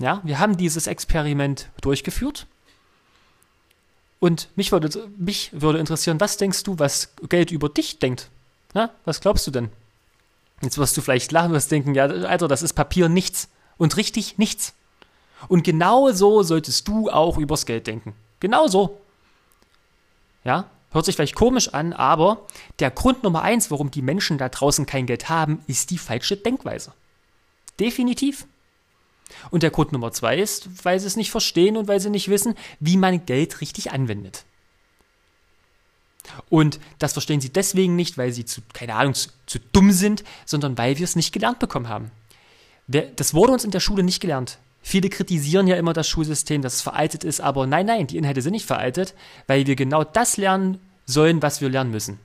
Ja, 0.00 0.20
wir 0.24 0.38
haben 0.38 0.56
dieses 0.56 0.86
Experiment 0.86 1.68
durchgeführt. 1.80 2.46
Und 4.20 4.48
mich 4.56 4.72
würde, 4.72 5.08
mich 5.18 5.50
würde 5.52 5.78
interessieren, 5.78 6.20
was 6.20 6.36
denkst 6.36 6.62
du, 6.62 6.78
was 6.78 7.12
Geld 7.28 7.50
über 7.50 7.68
dich 7.68 7.98
denkt? 7.98 8.30
Ja, 8.74 8.90
was 9.04 9.20
glaubst 9.20 9.46
du 9.46 9.50
denn? 9.50 9.70
Jetzt 10.62 10.78
wirst 10.78 10.96
du 10.96 11.02
vielleicht 11.02 11.30
lachen, 11.32 11.52
wirst 11.52 11.70
denken, 11.70 11.94
ja, 11.94 12.04
Alter, 12.04 12.48
das 12.48 12.62
ist 12.62 12.72
Papier 12.72 13.08
nichts. 13.08 13.48
Und 13.76 13.96
richtig 13.96 14.38
nichts. 14.38 14.72
Und 15.48 15.64
genau 15.64 16.10
so 16.12 16.42
solltest 16.42 16.88
du 16.88 17.10
auch 17.10 17.38
übers 17.38 17.66
Geld 17.66 17.86
denken. 17.86 18.14
Genau 18.40 18.66
so. 18.66 19.00
Ja, 20.44 20.70
hört 20.90 21.04
sich 21.04 21.16
vielleicht 21.16 21.34
komisch 21.34 21.72
an, 21.72 21.92
aber 21.92 22.46
der 22.78 22.90
Grund 22.90 23.22
Nummer 23.22 23.42
eins, 23.42 23.70
warum 23.70 23.90
die 23.90 24.02
Menschen 24.02 24.38
da 24.38 24.48
draußen 24.48 24.86
kein 24.86 25.06
Geld 25.06 25.28
haben, 25.28 25.62
ist 25.66 25.90
die 25.90 25.98
falsche 25.98 26.36
Denkweise. 26.36 26.92
Definitiv. 27.80 28.46
Und 29.50 29.62
der 29.62 29.70
Grund 29.70 29.92
Nummer 29.92 30.12
zwei 30.12 30.38
ist, 30.38 30.84
weil 30.84 31.00
sie 31.00 31.06
es 31.06 31.16
nicht 31.16 31.30
verstehen 31.30 31.76
und 31.76 31.88
weil 31.88 32.00
sie 32.00 32.10
nicht 32.10 32.28
wissen, 32.28 32.54
wie 32.80 32.96
man 32.96 33.24
Geld 33.26 33.60
richtig 33.60 33.90
anwendet. 33.90 34.44
Und 36.48 36.80
das 36.98 37.12
verstehen 37.12 37.40
sie 37.40 37.50
deswegen 37.50 37.96
nicht, 37.96 38.16
weil 38.16 38.32
sie 38.32 38.44
zu, 38.44 38.62
keine 38.72 38.94
Ahnung, 38.94 39.14
zu, 39.14 39.28
zu 39.46 39.58
dumm 39.72 39.92
sind, 39.92 40.24
sondern 40.46 40.78
weil 40.78 40.98
wir 40.98 41.04
es 41.04 41.16
nicht 41.16 41.32
gelernt 41.32 41.58
bekommen 41.58 41.88
haben. 41.88 42.10
Das 42.86 43.34
wurde 43.34 43.52
uns 43.52 43.64
in 43.64 43.70
der 43.70 43.80
Schule 43.80 44.02
nicht 44.02 44.20
gelernt. 44.20 44.58
Viele 44.86 45.08
kritisieren 45.08 45.66
ja 45.66 45.76
immer 45.76 45.94
das 45.94 46.06
Schulsystem, 46.08 46.62
dass 46.62 46.74
es 46.74 46.82
veraltet 46.82 47.24
ist, 47.24 47.40
aber 47.40 47.66
nein, 47.66 47.86
nein, 47.86 48.06
die 48.06 48.18
Inhalte 48.18 48.42
sind 48.42 48.52
nicht 48.52 48.66
veraltet, 48.66 49.14
weil 49.46 49.66
wir 49.66 49.76
genau 49.76 50.04
das 50.04 50.36
lernen 50.36 50.78
sollen, 51.06 51.42
was 51.42 51.60
wir 51.60 51.70
lernen 51.70 51.90
müssen. 51.90 52.20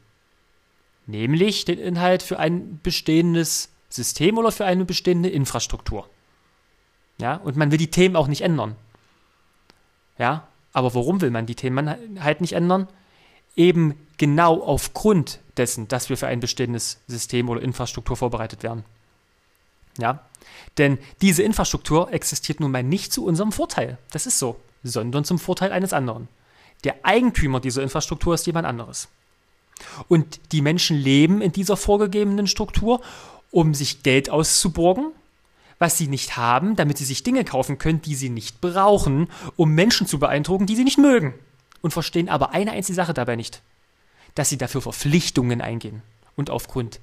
Nämlich 1.07 1.65
den 1.65 1.79
Inhalt 1.79 2.21
für 2.21 2.37
ein 2.37 2.79
bestehendes 2.83 3.69
System 3.89 4.37
oder 4.37 4.51
für 4.51 4.65
eine 4.65 4.85
bestehende 4.85 5.29
Infrastruktur. 5.29 6.09
Ja, 7.19 7.35
und 7.35 7.55
man 7.55 7.71
will 7.71 7.77
die 7.77 7.91
Themen 7.91 8.15
auch 8.15 8.27
nicht 8.27 8.41
ändern. 8.41 8.75
Ja, 10.17 10.47
aber 10.73 10.93
warum 10.93 11.21
will 11.21 11.31
man 11.31 11.45
die 11.45 11.55
Themen 11.55 11.89
halt 12.21 12.41
nicht 12.41 12.53
ändern? 12.53 12.87
eben 13.59 13.95
genau 14.17 14.61
aufgrund 14.61 15.39
dessen, 15.57 15.87
dass 15.89 16.09
wir 16.09 16.17
für 16.17 16.27
ein 16.27 16.39
bestehendes 16.39 17.01
System 17.07 17.49
oder 17.49 17.61
Infrastruktur 17.61 18.15
vorbereitet 18.15 18.63
werden. 18.63 18.85
Ja, 19.97 20.23
denn 20.78 20.97
diese 21.21 21.43
Infrastruktur 21.43 22.12
existiert 22.13 22.60
nun 22.60 22.71
mal 22.71 22.84
nicht 22.84 23.12
zu 23.12 23.25
unserem 23.25 23.52
Vorteil. 23.52 23.97
Das 24.12 24.25
ist 24.25 24.39
so, 24.39 24.60
sondern 24.84 25.25
zum 25.25 25.39
Vorteil 25.39 25.71
eines 25.71 25.93
anderen. 25.93 26.28
Der 26.84 26.95
Eigentümer 27.04 27.60
dieser 27.60 27.84
Infrastruktur 27.84 28.34
ist 28.34 28.47
jemand 28.47 28.65
anderes. 28.65 29.10
Und 30.08 30.39
die 30.52 30.62
Menschen 30.62 30.97
leben 30.97 31.41
in 31.41 31.52
dieser 31.52 31.78
vorgegebenen 31.78 32.47
Struktur, 32.47 33.02
um 33.52 33.73
sich 33.73 34.04
Geld 34.04 34.30
auszuborgen, 34.30 35.12
was 35.80 35.97
sie 35.97 36.08
nicht 36.08 36.38
haben, 36.38 36.75
damit 36.75 36.97
sie 36.97 37.06
sich 37.06 37.23
Dinge 37.23 37.45
kaufen 37.45 37.78
können, 37.78 38.02
die 38.02 38.15
sie 38.15 38.30
nicht 38.30 38.62
brauchen, 38.62 39.30
um 39.56 39.73
Menschen 39.73 40.08
zu 40.08 40.19
beeindrucken, 40.19 40.65
die 40.65 40.75
sie 40.75 40.84
nicht 40.84 40.97
mögen. 40.97 41.34
Und 41.82 41.91
verstehen 41.91 42.28
aber 42.28 42.52
eine 42.52 42.71
einzige 42.71 42.95
Sache 42.95 43.13
dabei 43.13 43.38
nicht, 43.38 43.62
dass 44.36 44.49
sie 44.49 44.58
dafür 44.58 44.82
Verpflichtungen 44.82 45.62
eingehen 45.62 46.02
und 46.36 46.49
aufgrund 46.49 46.99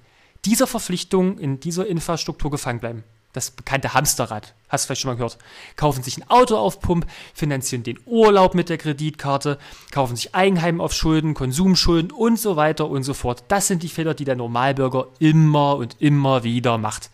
dieser 0.47 0.67
Verpflichtungen 0.67 1.39
in 1.39 1.61
dieser 1.61 1.87
Infrastruktur 1.87 2.51
gefangen 2.51 2.81
bleiben 2.81 3.05
das 3.37 3.51
bekannte 3.51 3.93
Hamsterrad, 3.93 4.55
hast 4.71 4.85
du 4.85 4.87
vielleicht 4.87 5.03
schon 5.03 5.11
mal 5.11 5.17
gehört, 5.17 5.37
kaufen 5.77 6.03
sich 6.03 6.17
ein 6.17 6.29
Auto 6.31 6.57
auf 6.57 6.81
Pump, 6.81 7.07
finanzieren 7.35 7.83
den 7.83 8.01
Urlaub 8.07 8.55
mit 8.55 8.71
der 8.71 8.79
Kreditkarte, 8.79 9.59
kaufen 9.91 10.17
sich 10.17 10.35
Eigenheim 10.35 10.81
auf 10.81 10.95
Schulden, 10.95 11.35
Konsumschulden 11.35 12.13
und 12.13 12.41
so 12.41 12.57
weiter 12.57 12.89
und 12.89 13.03
so 13.03 13.13
fort. 13.13 13.45
Das 13.49 13.67
sind 13.67 13.83
die 13.83 13.91
Fehler, 13.91 14.15
die 14.15 14.25
der 14.25 14.37
Normalbürger 14.37 15.09
immer 15.19 15.77
und 15.77 16.01
immer 16.01 16.45
wieder 16.45 16.79
macht, 16.79 17.11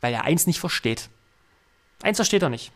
weil 0.00 0.12
er 0.12 0.24
eins 0.24 0.48
nicht 0.48 0.58
versteht. 0.58 1.08
Eins 2.02 2.18
versteht 2.18 2.42
er 2.42 2.50
nicht. 2.50 2.72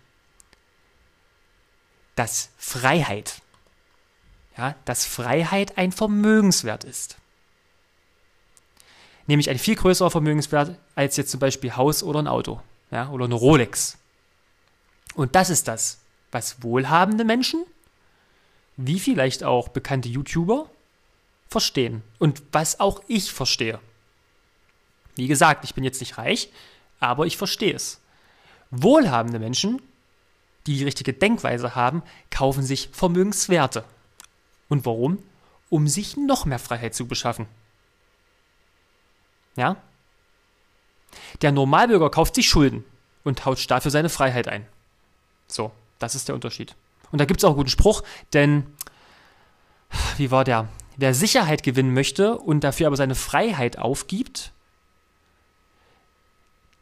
Dass 2.15 2.51
Freiheit, 2.57 3.43
ja, 4.57 4.77
dass 4.85 5.05
Freiheit 5.05 5.79
ein 5.79 5.91
Vermögenswert 5.91 6.85
ist 6.85 7.17
nämlich 9.27 9.51
ein 9.51 9.59
viel 9.59 9.77
größerer 9.77 10.11
Vermögenswert 10.11 10.79
als 10.95 11.17
jetzt 11.17 11.31
zum 11.31 11.41
Beispiel 11.41 11.77
Haus 11.77 12.03
oder 12.03 12.21
ein 12.21 12.29
Auto 12.29 12.61
ja, 12.91 13.09
oder 13.11 13.25
eine 13.25 13.35
Rolex. 13.35 13.99
Und 15.15 15.35
das 15.35 15.51
ist 15.51 15.69
das, 15.69 16.01
was 16.33 16.63
wohlhabende 16.63 17.25
Menschen, 17.25 17.65
wie 18.77 18.99
vielleicht 18.99 19.45
auch 19.45 19.69
bekannte 19.69 20.09
YouTuber, 20.09 20.69
verstehen. 21.49 22.03
Und 22.19 22.43
was 22.53 22.81
auch 22.81 23.03
ich 23.07 23.33
verstehe. 23.33 23.79
Wie 25.15 25.29
gesagt, 25.29 25.65
ich 25.65 25.75
bin 25.75 25.85
jetzt 25.85 26.01
nicht 26.01 26.19
reich, 26.19 26.51
aber 26.99 27.27
ich 27.27 27.37
verstehe 27.37 27.75
es. 27.75 28.01
Wohlhabende 28.71 29.39
Menschen, 29.39 29.81
die 30.67 30.77
die 30.77 30.85
richtige 30.85 31.13
Denkweise 31.13 31.75
haben, 31.75 32.03
kaufen 32.31 32.65
sich 32.65 32.89
Vermögenswerte. 32.93 33.85
Und 34.69 34.85
warum? 34.87 35.19
Um 35.71 35.87
sich 35.87 36.17
noch 36.17 36.45
mehr 36.45 36.59
Freiheit 36.59 36.95
zu 36.95 37.07
beschaffen. 37.07 37.47
Ja? 39.57 39.77
Der 41.43 41.53
Normalbürger 41.53 42.11
kauft 42.11 42.35
sich 42.35 42.49
Schulden 42.49 42.85
und 43.23 43.39
tauscht 43.39 43.71
dafür 43.71 43.91
seine 43.91 44.09
Freiheit 44.09 44.49
ein. 44.49 44.67
So, 45.47 45.73
das 45.99 46.15
ist 46.15 46.29
der 46.29 46.35
Unterschied. 46.35 46.75
Und 47.13 47.21
da 47.21 47.25
gibt 47.25 47.41
es 47.41 47.45
auch 47.45 47.51
einen 47.51 47.59
guten 47.59 47.71
Spruch, 47.71 48.03
denn, 48.33 48.67
wie 50.17 50.31
war 50.31 50.45
der? 50.45 50.69
Wer 50.97 51.15
Sicherheit 51.15 51.63
gewinnen 51.63 51.93
möchte 51.93 52.39
und 52.39 52.63
dafür 52.63 52.87
aber 52.87 52.97
seine 52.97 53.15
Freiheit 53.15 53.79
aufgibt, 53.79 54.53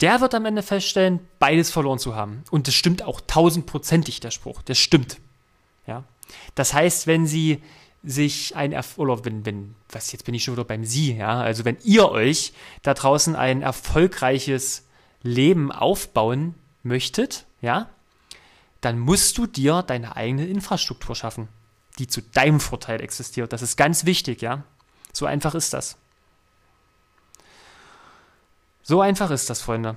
der 0.01 0.21
wird 0.21 0.35
am 0.35 0.45
Ende 0.45 0.63
feststellen, 0.63 1.21
beides 1.39 1.71
verloren 1.71 1.99
zu 1.99 2.17
haben. 2.17 2.43
Und 2.51 2.67
das 2.67 2.75
stimmt 2.75 3.03
auch 3.03 3.21
tausendprozentig, 3.21 4.21
der 4.21 4.33
Spruch. 4.33 4.61
Das 4.63 4.79
stimmt. 4.79 5.19
Ja? 5.87 6.03
Das 6.55 6.75
heißt, 6.75 7.07
wenn 7.07 7.27
Sie 7.27 7.63
sich 8.05 8.57
ein 8.57 8.73
Erf 8.73 8.99
oder 8.99 9.25
wenn, 9.25 9.47
wenn, 9.47 9.75
was 9.89 10.13
jetzt 10.13 10.25
bin 10.25 10.35
ich 10.35 10.45
schon 10.45 10.55
wieder 10.55 10.65
beim 10.65 10.85
Sie, 10.85 11.17
ja, 11.17 11.41
also 11.41 11.65
wenn 11.65 11.77
ihr 11.85 12.11
euch 12.11 12.53
da 12.83 12.95
draußen 12.95 13.37
ein 13.37 13.63
erfolgreiches 13.63 14.87
Leben 15.23 15.71
aufbauen 15.71 16.55
möchtet, 16.83 17.47
ja, 17.61 17.89
dann 18.81 18.99
musst 18.99 19.39
du 19.39 19.47
dir 19.47 19.83
deine 19.83 20.17
eigene 20.17 20.47
Infrastruktur 20.47 21.15
schaffen, 21.15 21.49
die 21.99 22.09
zu 22.09 22.21
deinem 22.21 22.59
Vorteil 22.59 23.01
existiert. 23.01 23.53
Das 23.53 23.63
ist 23.63 23.77
ganz 23.77 24.05
wichtig, 24.05 24.43
ja. 24.43 24.65
So 25.13 25.27
einfach 25.27 25.55
ist 25.55 25.73
das. 25.73 25.97
So 28.83 29.01
einfach 29.01 29.31
ist 29.31 29.49
das, 29.49 29.63
Freunde. 29.63 29.97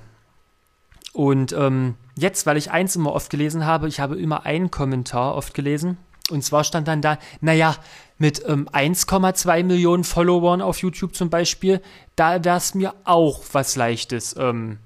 Und 1.13 1.53
ähm, 1.53 1.95
jetzt, 2.15 2.45
weil 2.45 2.57
ich 2.57 2.69
eins 2.69 2.95
immer 2.95 3.13
oft 3.13 3.31
gelesen 3.31 3.65
habe, 3.65 3.87
ich 3.87 3.99
habe 3.99 4.17
immer 4.17 4.45
einen 4.45 4.69
Kommentar 4.69 5.35
oft 5.35 5.53
gelesen, 5.55 5.97
und 6.31 6.43
zwar 6.43 6.63
stand 6.63 6.87
dann 6.87 7.01
da, 7.01 7.17
naja, 7.41 7.75
mit 8.17 8.43
ähm, 8.47 8.69
1,2 8.69 9.63
Millionen 9.63 10.03
Followern 10.03 10.61
auf 10.61 10.79
YouTube 10.79 11.15
zum 11.15 11.29
Beispiel, 11.29 11.81
da 12.15 12.43
wäre 12.43 12.57
es 12.57 12.73
mir 12.73 12.93
auch 13.03 13.43
was 13.51 13.75
Leichtes, 13.75 14.35
ähm, 14.37 14.79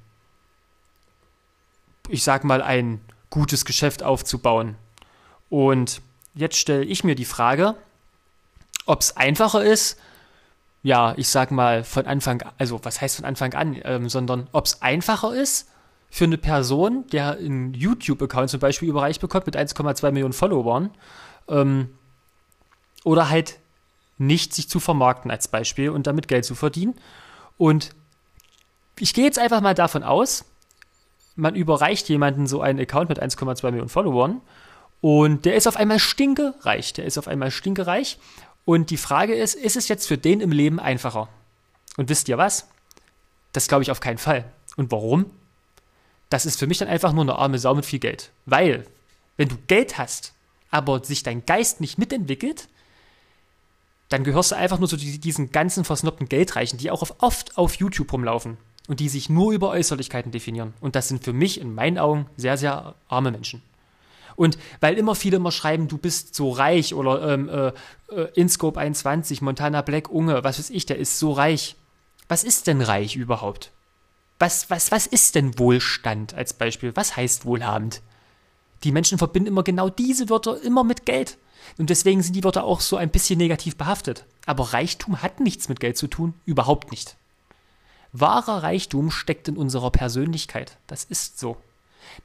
ich 2.10 2.24
sag 2.24 2.44
mal, 2.44 2.62
ein 2.62 3.02
gutes 3.30 3.66
Geschäft 3.66 4.02
aufzubauen. 4.04 4.76
Und 5.50 6.02
jetzt 6.34 6.58
stelle 6.58 6.84
ich 6.84 7.04
mir 7.04 7.16
die 7.16 7.26
Frage, 7.26 7.76
ob 8.86 9.02
es 9.02 9.16
einfacher 9.16 9.64
ist, 9.64 10.00
ja, 10.82 11.14
ich 11.18 11.28
sag 11.28 11.52
mal 11.52 11.84
von 11.84 12.06
Anfang, 12.06 12.44
also 12.58 12.80
was 12.84 13.02
heißt 13.02 13.18
von 13.18 13.26
Anfang 13.26 13.54
an, 13.54 13.80
ähm, 13.84 14.10
sondern 14.10 14.48
ob 14.52 14.66
es 14.66 14.82
einfacher 14.82 15.36
ist 15.36 15.70
für 16.10 16.24
eine 16.24 16.38
Person, 16.38 17.06
der 17.12 17.38
einen 17.38 17.74
YouTube-Account 17.74 18.50
zum 18.50 18.60
Beispiel 18.60 18.90
überreicht 18.90 19.22
bekommt 19.22 19.46
mit 19.46 19.58
1,2 19.58 20.12
Millionen 20.12 20.34
Followern, 20.34 20.90
ähm, 21.50 21.90
oder 23.04 23.30
halt 23.30 23.60
nicht 24.18 24.54
sich 24.54 24.70
zu 24.70 24.80
vermarkten 24.80 25.32
als 25.32 25.48
Beispiel 25.48 25.90
und 25.90 26.08
damit 26.08 26.28
Geld 26.28 26.46
zu 26.46 26.56
verdienen. 26.56 26.96
Und 27.58 27.96
ich 29.00 29.14
gehe 29.14 29.26
jetzt 29.26 29.40
einfach 29.40 29.62
mal 29.62 29.76
davon 29.76 30.04
aus, 30.04 30.46
man 31.36 31.56
überreicht 31.56 32.10
jemanden 32.10 32.48
so 32.48 32.62
einen 32.62 32.80
Account 32.80 33.10
mit 33.10 33.22
1,2 33.22 33.64
Millionen 33.72 33.90
Followern 33.90 34.42
und 35.02 35.46
der 35.46 35.56
ist 35.56 35.68
auf 35.68 35.78
einmal 35.78 36.00
stinkereich. 36.00 36.94
Der 36.94 37.06
ist 37.06 37.18
auf 37.18 37.28
einmal 37.28 37.52
stinkereich. 37.52 38.20
Und 38.66 38.90
die 38.90 38.98
Frage 38.98 39.34
ist, 39.34 39.56
ist 39.56 39.78
es 39.78 39.88
jetzt 39.88 40.08
für 40.08 40.18
den 40.18 40.42
im 40.42 40.52
Leben 40.52 40.80
einfacher? 40.80 41.30
Und 41.98 42.10
wisst 42.10 42.28
ihr 42.28 42.38
was? 42.38 42.68
Das 43.54 43.68
glaube 43.68 43.84
ich 43.84 43.92
auf 43.92 44.02
keinen 44.02 44.18
Fall. 44.18 44.46
Und 44.76 44.92
warum? 44.92 45.26
Das 46.30 46.46
ist 46.46 46.60
für 46.60 46.68
mich 46.68 46.78
dann 46.78 46.88
einfach 46.88 47.14
nur 47.14 47.24
eine 47.24 47.36
arme 47.36 47.58
Sau 47.58 47.74
mit 47.74 47.86
viel 47.86 48.00
Geld. 48.00 48.32
Weil, 48.46 48.86
wenn 49.38 49.48
du 49.48 49.56
Geld 49.68 49.98
hast, 49.98 50.34
aber 50.72 51.04
sich 51.04 51.24
dein 51.24 51.46
Geist 51.46 51.82
nicht 51.82 51.98
mitentwickelt, 51.98 52.68
dann 54.10 54.24
gehörst 54.24 54.52
du 54.52 54.56
einfach 54.56 54.80
nur 54.80 54.90
zu 54.90 54.98
diesen 54.98 55.52
ganzen 55.52 55.86
versnobten 55.86 56.28
Geldreichen, 56.28 56.80
die 56.80 56.92
auch 56.92 57.08
oft 57.20 57.58
auf 57.58 57.76
YouTube 57.76 58.12
rumlaufen 58.12 58.58
und 58.88 59.00
die 59.00 59.10
sich 59.10 59.30
nur 59.30 59.54
über 59.54 59.70
Äußerlichkeiten 59.70 60.32
definieren. 60.32 60.74
Und 60.82 60.96
das 60.96 61.08
sind 61.08 61.24
für 61.24 61.34
mich 61.34 61.62
in 61.62 61.74
meinen 61.74 62.00
Augen 62.00 62.26
sehr, 62.36 62.58
sehr 62.58 62.96
arme 63.08 63.32
Menschen. 63.32 63.62
Und 64.36 64.58
weil 64.80 64.98
immer 64.98 65.16
viele 65.16 65.36
immer 65.36 65.52
schreiben, 65.52 65.88
du 65.88 65.98
bist 65.98 66.34
so 66.34 66.50
reich 66.50 66.94
oder 66.94 67.34
ähm, 67.34 67.50
äh, 67.50 67.72
äh 68.12 68.32
InScope 68.36 68.80
21, 68.80 69.42
Montana 69.42 69.82
Black, 69.82 70.10
Unge, 70.10 70.44
was 70.44 70.58
weiß 70.58 70.70
ich, 70.72 70.86
der 70.86 70.98
ist 70.98 71.20
so 71.20 71.34
reich. 71.34 71.76
Was 72.30 72.44
ist 72.44 72.68
denn 72.68 72.82
reich 72.82 73.16
überhaupt? 73.16 73.72
Was, 74.40 74.70
was, 74.70 74.92
was 74.92 75.08
ist 75.08 75.36
denn 75.36 75.60
Wohlstand 75.60 76.34
als 76.34 76.54
Beispiel? 76.54 76.96
Was 76.96 77.18
heißt 77.18 77.46
wohlhabend? 77.46 78.02
Die 78.84 78.92
Menschen 78.92 79.18
verbinden 79.18 79.48
immer 79.48 79.64
genau 79.64 79.90
diese 79.90 80.30
Wörter 80.30 80.62
immer 80.62 80.84
mit 80.84 81.06
Geld. 81.06 81.38
Und 81.78 81.90
deswegen 81.90 82.22
sind 82.22 82.34
die 82.34 82.44
Wörter 82.44 82.64
auch 82.64 82.80
so 82.80 82.98
ein 82.98 83.10
bisschen 83.10 83.38
negativ 83.38 83.76
behaftet. 83.76 84.26
Aber 84.46 84.74
Reichtum 84.74 85.22
hat 85.22 85.40
nichts 85.40 85.70
mit 85.70 85.80
Geld 85.80 85.98
zu 85.98 86.08
tun, 86.08 86.34
überhaupt 86.46 86.92
nicht. 86.92 87.16
Wahrer 88.12 88.64
Reichtum 88.64 89.12
steckt 89.12 89.48
in 89.48 89.58
unserer 89.58 89.92
Persönlichkeit. 89.92 90.78
Das 90.88 91.04
ist 91.04 91.40
so. 91.40 91.58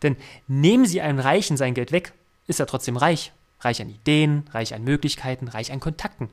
Denn 0.02 0.16
nehmen 0.46 0.86
Sie 0.86 1.00
einem 1.00 1.18
Reichen 1.18 1.56
sein 1.56 1.74
Geld 1.74 1.92
weg, 1.92 2.12
ist 2.46 2.60
er 2.60 2.66
trotzdem 2.66 2.96
reich. 2.96 3.32
Reich 3.64 3.80
an 3.80 3.88
Ideen, 3.88 4.44
reich 4.52 4.74
an 4.74 4.84
Möglichkeiten, 4.84 5.48
reich 5.48 5.72
an 5.72 5.80
Kontakten. 5.80 6.28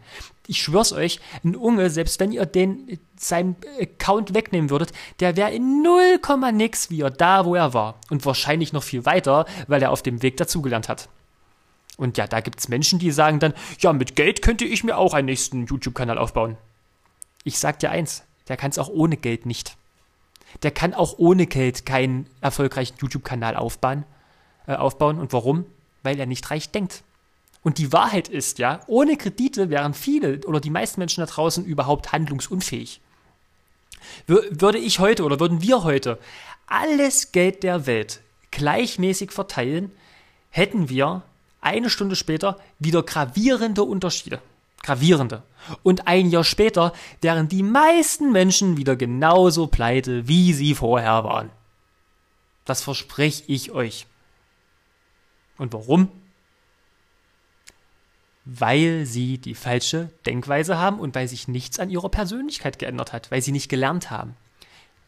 Ich 0.48 0.62
schwör's 0.62 0.91
euch, 0.91 1.20
ein 1.44 1.56
Unge, 1.56 1.89
selbst 1.89 2.20
wenn 2.20 2.32
ihr 2.32 2.46
den 2.46 3.00
seinen 3.15 3.56
Account 3.80 4.34
wegnehmen 4.34 4.70
würdet, 4.70 4.91
der 5.20 5.38
wäre 5.38 5.52
in 5.52 5.82
0, 5.82 6.20
nix 6.52 6.89
wie 6.89 7.02
er 7.02 7.10
da, 7.10 7.46
wo 7.46 7.56
er 7.56 7.74
war. 7.74 8.00
Und 8.10 8.26
wahrscheinlich 8.26 8.74
noch 8.74 8.84
viel 8.84 9.06
weiter, 9.06 9.46
weil 9.67 9.82
er 9.82 9.91
auf 9.91 10.02
dem 10.02 10.22
Weg 10.22 10.38
dazugelernt 10.38 10.89
hat. 10.89 11.08
Und 11.98 12.17
ja, 12.17 12.28
da 12.28 12.41
gibt's 12.41 12.67
Menschen, 12.67 13.00
die 13.00 13.12
sagen 13.12 13.39
dann, 13.39 13.54
ja, 13.80 13.94
mit 13.94 14.15
Geld 14.15 14.41
könnte 14.41 14.65
ich 14.65 14.84
mir 14.84 14.98
auch 14.98 15.13
einen 15.13 15.26
nächsten 15.26 15.67
YouTube-Kanal 15.67 16.17
aufbauen. 16.17 16.58
Ich 17.44 17.60
sag 17.60 17.80
dir 17.80 17.91
eins, 17.91 18.24
der 18.48 18.58
kann 18.58 18.72
es 18.72 18.80
auch 18.80 18.89
ohne 18.89 19.17
Geld 19.17 19.46
nicht. 19.46 19.78
Der 20.63 20.72
kann 20.72 20.94
auch 20.94 21.17
ohne 21.17 21.48
Geld 21.48 21.86
keinen 21.86 22.28
erfolgreichen 22.41 22.96
YouTube-Kanal 23.00 23.56
aufbauen, 23.56 24.04
äh, 24.67 24.74
aufbauen. 24.74 25.20
Und 25.20 25.32
warum? 25.32 25.65
Weil 26.04 26.20
er 26.20 26.26
nicht 26.26 26.50
reich 26.52 26.72
denkt. 26.72 27.04
Und 27.63 27.78
die 27.78 27.93
Wahrheit 27.93 28.28
ist 28.28 28.60
ja, 28.60 28.80
ohne 28.88 29.17
Kredite 29.17 29.69
wären 29.69 29.93
viele 29.93 30.39
oder 30.45 30.60
die 30.60 30.69
meisten 30.69 31.00
Menschen 31.00 31.21
da 31.21 31.32
draußen 31.32 31.63
überhaupt 31.65 32.12
handlungsunfähig. 32.12 33.02
Würde 34.26 34.80
ich 34.80 35.00
heute 35.00 35.24
oder 35.24 35.39
würden 35.39 35.62
wir 35.62 35.84
heute 35.84 36.17
alles 36.65 37.32
Geld 37.32 37.63
der 37.63 37.86
Welt 37.86 38.21
gleichmäßig 38.50 39.32
verteilen, 39.32 39.91
hätten 40.50 40.89
wir 40.89 41.24
eine 41.62 41.89
Stunde 41.89 42.15
später 42.15 42.60
wieder 42.80 43.04
gravierende 43.04 43.84
Unterschiede. 43.84 44.41
Gravierende. 44.84 45.43
Und 45.84 46.08
ein 46.08 46.30
Jahr 46.30 46.43
später 46.43 46.91
wären 47.21 47.47
die 47.47 47.62
meisten 47.62 48.32
Menschen 48.32 48.78
wieder 48.78 48.95
genauso 48.95 49.67
pleite, 49.67 50.28
wie 50.28 50.54
sie 50.54 50.74
vorher 50.74 51.24
waren. 51.24 51.52
Das 52.65 52.82
verspreche 52.82 53.43
ich 53.47 53.71
euch. 53.71 54.08
Und 55.58 55.74
warum? 55.74 56.10
Weil 58.54 59.06
sie 59.06 59.38
die 59.38 59.56
falsche 59.56 60.10
Denkweise 60.26 60.78
haben 60.78 61.00
und 61.00 61.16
weil 61.16 61.28
sich 61.28 61.48
nichts 61.48 61.80
an 61.80 61.90
ihrer 61.90 62.10
Persönlichkeit 62.10 62.80
geändert 62.80 63.14
hat, 63.14 63.32
weil 63.32 63.42
sie 63.42 63.52
nicht 63.52 63.70
gelernt 63.70 64.12
haben. 64.12 64.36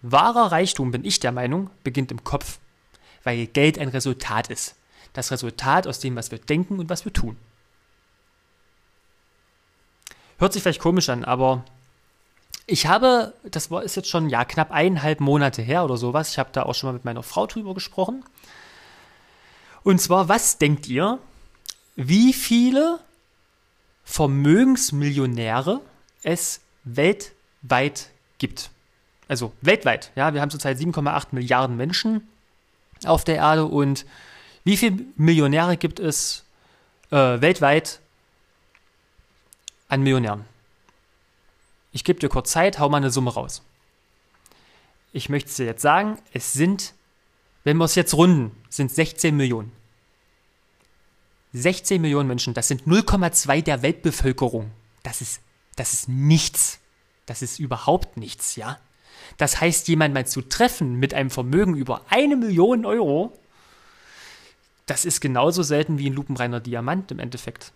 Wahrer 0.02 0.52
Reichtum, 0.52 0.92
bin 0.92 1.04
ich 1.04 1.20
der 1.20 1.32
Meinung, 1.32 1.70
beginnt 1.84 2.12
im 2.12 2.24
Kopf, 2.24 2.60
weil 3.24 3.48
Geld 3.48 3.80
ein 3.80 3.90
Resultat 3.90 4.50
ist. 4.50 4.76
Das 5.12 5.32
Resultat 5.32 5.88
aus 5.88 6.00
dem, 6.00 6.16
was 6.16 6.32
wir 6.32 6.40
denken 6.40 6.80
und 6.80 6.90
was 6.90 7.06
wir 7.06 7.14
tun. 7.14 7.38
Hört 10.38 10.54
sich 10.54 10.64
vielleicht 10.64 10.82
komisch 10.82 11.10
an, 11.10 11.24
aber 11.24 11.64
ich 12.66 12.88
habe, 12.88 13.34
das 13.44 13.68
ist 13.68 13.96
jetzt 13.96 14.10
schon 14.10 14.30
ja 14.30 14.46
knapp 14.46 14.72
eineinhalb 14.72 15.20
Monate 15.20 15.62
her 15.62 15.84
oder 15.84 15.98
sowas. 15.98 16.32
Ich 16.32 16.40
habe 16.40 16.50
da 16.54 16.64
auch 16.64 16.76
schon 16.76 16.88
mal 16.88 16.94
mit 16.94 17.06
meiner 17.06 17.24
Frau 17.24 17.46
drüber 17.46 17.74
gesprochen. 17.74 18.24
Und 19.84 20.00
zwar, 20.00 20.30
was 20.30 20.58
denkt 20.58 20.88
ihr, 20.88 21.20
wie 21.96 22.34
viele 22.34 23.00
Vermögensmillionäre 24.04 25.82
es 26.24 26.62
weltweit 26.84 28.10
gibt? 28.38 28.70
Also 29.28 29.54
weltweit, 29.62 30.12
ja, 30.16 30.34
wir 30.34 30.42
haben 30.42 30.52
zurzeit 30.52 30.78
7,8 30.78 31.28
Milliarden 31.32 31.78
Menschen 31.78 32.28
auf 33.06 33.24
der 33.24 33.38
Erde 33.38 33.66
und 33.66 34.06
wie 34.64 34.78
viele 34.78 35.06
Millionäre 35.16 35.78
gibt 35.78 36.00
es 36.00 36.44
äh, 37.12 37.16
weltweit 37.16 38.00
an 39.88 40.02
Millionären? 40.02 40.46
Ich 41.92 42.04
gebe 42.04 42.20
dir 42.20 42.30
kurz 42.30 42.52
Zeit, 42.52 42.80
hau 42.80 42.90
mal 42.90 42.98
eine 42.98 43.12
Summe 43.12 43.34
raus. 43.34 43.62
Ich 45.12 45.30
möchte 45.30 45.50
es 45.50 45.56
dir 45.56 45.66
jetzt 45.66 45.82
sagen, 45.82 46.18
es 46.34 46.54
sind, 46.54 46.94
wenn 47.64 47.78
wir 47.78 47.86
es 47.86 47.96
jetzt 47.96 48.16
runden, 48.16 48.52
sind 48.70 48.92
16 48.92 49.36
Millionen. 49.38 49.72
16 51.54 52.02
Millionen 52.02 52.28
Menschen, 52.28 52.54
das 52.54 52.68
sind 52.68 52.84
0,2 52.84 53.62
der 53.62 53.82
Weltbevölkerung. 53.82 54.72
Das 55.04 55.22
ist, 55.22 55.42
das 55.76 55.94
ist 55.94 56.10
nichts. 56.10 56.80
Das 57.26 57.42
ist 57.42 57.60
überhaupt 57.60 58.18
nichts, 58.18 58.56
ja. 58.56 58.80
Das 59.38 59.62
heißt, 59.62 59.88
jemand 59.88 60.14
mal 60.14 60.28
zu 60.28 60.42
treffen 60.42 60.96
mit 60.96 61.14
einem 61.14 61.30
Vermögen 61.30 61.76
über 61.76 62.02
eine 62.10 62.36
Million 62.36 62.86
Euro, 62.86 63.38
das 64.86 65.06
ist 65.06 65.22
genauso 65.22 65.64
selten 65.64 65.98
wie 65.98 66.10
ein 66.10 66.14
lupenreiner 66.14 66.60
Diamant 66.60 67.12
im 67.12 67.20
Endeffekt. 67.20 67.72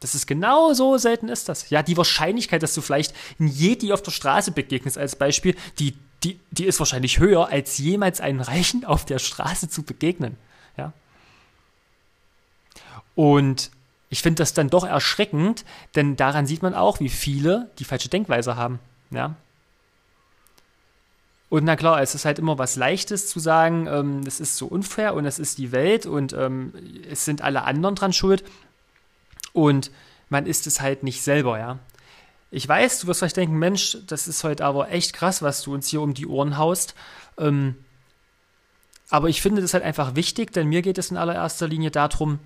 Das 0.00 0.14
ist 0.14 0.26
genau 0.26 0.72
so 0.72 0.96
selten 0.96 1.28
ist 1.28 1.48
das. 1.50 1.68
Ja, 1.68 1.82
die 1.82 1.96
Wahrscheinlichkeit, 1.96 2.62
dass 2.62 2.74
du 2.74 2.80
vielleicht 2.80 3.14
ein 3.38 3.48
Yeti 3.48 3.92
auf 3.92 4.02
der 4.02 4.12
Straße 4.12 4.52
begegnest 4.52 4.96
als 4.96 5.14
Beispiel, 5.14 5.54
die, 5.78 5.94
die, 6.24 6.40
die 6.50 6.64
ist 6.64 6.78
wahrscheinlich 6.78 7.18
höher, 7.18 7.48
als 7.48 7.76
jemals 7.76 8.22
einen 8.22 8.40
Reichen 8.40 8.86
auf 8.86 9.04
der 9.04 9.18
Straße 9.18 9.68
zu 9.68 9.82
begegnen. 9.82 10.36
Ja. 10.78 10.94
Und 13.14 13.70
ich 14.08 14.22
finde 14.22 14.42
das 14.42 14.54
dann 14.54 14.70
doch 14.70 14.84
erschreckend, 14.84 15.64
denn 15.94 16.16
daran 16.16 16.46
sieht 16.46 16.62
man 16.62 16.74
auch, 16.74 17.00
wie 17.00 17.08
viele 17.08 17.70
die 17.78 17.84
falsche 17.84 18.08
Denkweise 18.08 18.56
haben. 18.56 18.80
Ja. 19.10 19.36
Und 21.48 21.64
na 21.64 21.76
klar, 21.76 22.00
es 22.00 22.14
ist 22.14 22.24
halt 22.24 22.38
immer 22.38 22.58
was 22.58 22.76
Leichtes 22.76 23.28
zu 23.28 23.40
sagen, 23.40 23.88
ähm, 23.88 24.24
das 24.24 24.38
ist 24.38 24.56
so 24.56 24.66
unfair 24.66 25.14
und 25.14 25.26
es 25.26 25.38
ist 25.38 25.58
die 25.58 25.72
Welt 25.72 26.06
und 26.06 26.32
ähm, 26.32 26.72
es 27.10 27.24
sind 27.24 27.42
alle 27.42 27.64
anderen 27.64 27.96
dran 27.96 28.12
schuld. 28.12 28.44
Und 29.52 29.90
man 30.28 30.46
ist 30.46 30.66
es 30.68 30.80
halt 30.80 31.02
nicht 31.02 31.22
selber, 31.22 31.58
ja. 31.58 31.78
Ich 32.52 32.68
weiß, 32.68 33.00
du 33.00 33.06
wirst 33.06 33.20
vielleicht 33.20 33.36
denken, 33.36 33.58
Mensch, 33.58 33.98
das 34.06 34.26
ist 34.26 34.42
heute 34.42 34.64
aber 34.64 34.90
echt 34.90 35.12
krass, 35.12 35.40
was 35.40 35.62
du 35.62 35.72
uns 35.72 35.88
hier 35.88 36.00
um 36.00 36.14
die 36.14 36.26
Ohren 36.26 36.56
haust. 36.58 36.94
Ähm, 37.38 37.76
aber 39.08 39.28
ich 39.28 39.40
finde 39.40 39.62
das 39.62 39.74
halt 39.74 39.84
einfach 39.84 40.16
wichtig, 40.16 40.52
denn 40.52 40.68
mir 40.68 40.82
geht 40.82 40.98
es 40.98 41.10
in 41.10 41.16
allererster 41.16 41.68
Linie 41.68 41.90
darum, 41.90 42.40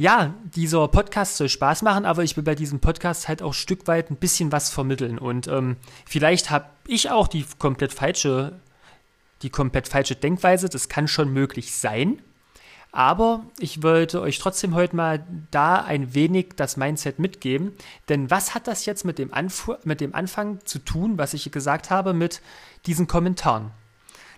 ja, 0.00 0.32
dieser 0.54 0.88
Podcast 0.88 1.36
soll 1.36 1.50
Spaß 1.50 1.82
machen, 1.82 2.06
aber 2.06 2.24
ich 2.24 2.34
will 2.34 2.42
bei 2.42 2.54
diesem 2.54 2.80
Podcast 2.80 3.28
halt 3.28 3.42
auch 3.42 3.52
Stück 3.52 3.86
weit 3.86 4.10
ein 4.10 4.16
bisschen 4.16 4.50
was 4.50 4.70
vermitteln. 4.70 5.18
Und 5.18 5.46
ähm, 5.46 5.76
vielleicht 6.06 6.48
habe 6.48 6.70
ich 6.86 7.10
auch 7.10 7.28
die 7.28 7.44
komplett 7.58 7.92
falsche, 7.92 8.58
die 9.42 9.50
komplett 9.50 9.88
falsche 9.88 10.16
Denkweise. 10.16 10.70
Das 10.70 10.88
kann 10.88 11.06
schon 11.06 11.30
möglich 11.34 11.74
sein. 11.74 12.22
Aber 12.92 13.44
ich 13.58 13.82
wollte 13.82 14.22
euch 14.22 14.38
trotzdem 14.38 14.74
heute 14.74 14.96
mal 14.96 15.22
da 15.50 15.82
ein 15.82 16.14
wenig 16.14 16.54
das 16.56 16.78
Mindset 16.78 17.18
mitgeben. 17.18 17.72
Denn 18.08 18.30
was 18.30 18.54
hat 18.54 18.68
das 18.68 18.86
jetzt 18.86 19.04
mit 19.04 19.18
dem, 19.18 19.34
Anfu 19.34 19.74
mit 19.84 20.00
dem 20.00 20.14
Anfang 20.14 20.64
zu 20.64 20.78
tun, 20.78 21.18
was 21.18 21.34
ich 21.34 21.52
gesagt 21.52 21.90
habe, 21.90 22.14
mit 22.14 22.40
diesen 22.86 23.06
Kommentaren? 23.06 23.70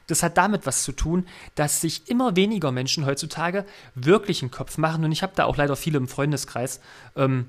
Das 0.06 0.22
hat 0.22 0.36
damit 0.36 0.66
was 0.66 0.82
zu 0.82 0.92
tun, 0.92 1.26
dass 1.54 1.80
sich 1.80 2.08
immer 2.08 2.36
weniger 2.36 2.72
Menschen 2.72 3.06
heutzutage 3.06 3.64
wirklich 3.94 4.42
einen 4.42 4.50
Kopf 4.50 4.78
machen. 4.78 5.04
Und 5.04 5.12
ich 5.12 5.22
habe 5.22 5.32
da 5.36 5.44
auch 5.44 5.56
leider 5.56 5.76
viele 5.76 5.98
im 5.98 6.08
Freundeskreis, 6.08 6.80
ähm, 7.16 7.48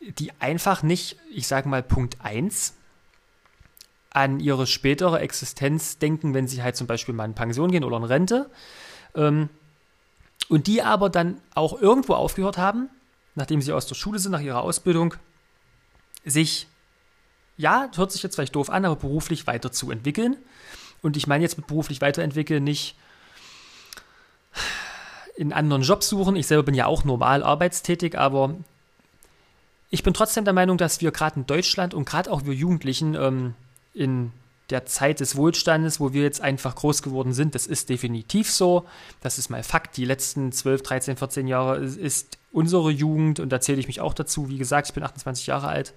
die 0.00 0.32
einfach 0.40 0.82
nicht, 0.82 1.16
ich 1.32 1.46
sage 1.46 1.68
mal, 1.68 1.82
Punkt 1.82 2.18
1 2.22 2.74
an 4.10 4.40
ihre 4.40 4.66
spätere 4.66 5.20
Existenz 5.20 5.98
denken, 5.98 6.32
wenn 6.32 6.48
sie 6.48 6.62
halt 6.62 6.76
zum 6.76 6.86
Beispiel 6.86 7.14
mal 7.14 7.26
in 7.26 7.34
Pension 7.34 7.70
gehen 7.70 7.84
oder 7.84 7.98
in 7.98 8.04
Rente. 8.04 8.50
Ähm, 9.14 9.50
und 10.48 10.66
die 10.66 10.82
aber 10.82 11.10
dann 11.10 11.40
auch 11.54 11.80
irgendwo 11.80 12.14
aufgehört 12.14 12.56
haben, 12.56 12.88
nachdem 13.34 13.60
sie 13.60 13.72
aus 13.72 13.86
der 13.86 13.94
Schule 13.94 14.18
sind, 14.18 14.32
nach 14.32 14.40
ihrer 14.40 14.62
Ausbildung, 14.62 15.14
sich, 16.24 16.66
ja, 17.56 17.90
hört 17.94 18.12
sich 18.12 18.22
jetzt 18.22 18.36
vielleicht 18.36 18.56
doof 18.56 18.70
an, 18.70 18.84
aber 18.84 18.96
beruflich 18.96 19.46
weiterzuentwickeln. 19.46 20.36
Und 21.06 21.16
ich 21.16 21.28
meine 21.28 21.44
jetzt 21.44 21.56
mit 21.56 21.68
beruflich 21.68 22.00
weiterentwickeln 22.00 22.64
nicht 22.64 22.96
in 25.36 25.52
anderen 25.52 25.82
Jobs 25.82 26.08
suchen. 26.08 26.34
Ich 26.34 26.48
selber 26.48 26.64
bin 26.64 26.74
ja 26.74 26.86
auch 26.86 27.04
normal 27.04 27.44
arbeitstätig, 27.44 28.18
aber 28.18 28.56
ich 29.88 30.02
bin 30.02 30.14
trotzdem 30.14 30.44
der 30.44 30.52
Meinung, 30.52 30.78
dass 30.78 31.00
wir 31.00 31.12
gerade 31.12 31.36
in 31.36 31.46
Deutschland 31.46 31.94
und 31.94 32.06
gerade 32.06 32.28
auch 32.28 32.44
wir 32.44 32.54
Jugendlichen 32.54 33.14
ähm, 33.14 33.54
in 33.94 34.32
der 34.70 34.84
Zeit 34.86 35.20
des 35.20 35.36
Wohlstandes, 35.36 36.00
wo 36.00 36.12
wir 36.12 36.24
jetzt 36.24 36.40
einfach 36.40 36.74
groß 36.74 37.02
geworden 37.02 37.32
sind. 37.32 37.54
Das 37.54 37.68
ist 37.68 37.88
definitiv 37.88 38.50
so. 38.50 38.84
Das 39.20 39.38
ist 39.38 39.48
mal 39.48 39.62
Fakt. 39.62 39.96
Die 39.96 40.06
letzten 40.06 40.50
12, 40.50 40.82
13, 40.82 41.16
14 41.16 41.46
Jahre 41.46 41.76
ist 41.76 42.36
unsere 42.50 42.90
Jugend, 42.90 43.38
und 43.38 43.50
da 43.50 43.60
zähle 43.60 43.78
ich 43.78 43.86
mich 43.86 44.00
auch 44.00 44.12
dazu, 44.12 44.48
wie 44.48 44.58
gesagt, 44.58 44.88
ich 44.88 44.94
bin 44.94 45.04
28 45.04 45.46
Jahre 45.46 45.68
alt, 45.68 45.94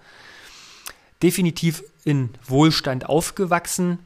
definitiv 1.23 1.81
in 2.03 2.29
Wohlstand 2.45 3.09
aufgewachsen. 3.09 3.97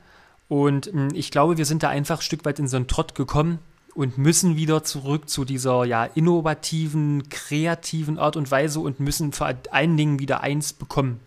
Und 0.54 0.86
hm, 0.86 1.10
ich 1.16 1.32
glaube, 1.32 1.58
wir 1.58 1.66
sind 1.66 1.82
da 1.82 1.90
einfach 1.90 2.20
ein 2.20 2.22
Stück 2.22 2.46
weit 2.46 2.60
in 2.60 2.68
so 2.68 2.78
einen 2.78 2.88
Trott 2.88 3.16
gekommen 3.16 3.58
und 3.96 4.20
müssen 4.20 4.56
wieder 4.56 4.84
zurück 4.84 5.28
zu 5.28 5.46
dieser 5.46 5.84
ja 5.84 6.06
innovativen, 6.06 7.28
kreativen 7.30 8.20
Art 8.20 8.36
und 8.36 8.52
Weise 8.52 8.80
und 8.80 9.00
müssen 9.00 9.32
vor 9.32 9.52
allen 9.72 9.98
Dingen 9.98 10.20
wieder 10.20 10.42
eins 10.42 10.74
bekommen. 10.74 11.20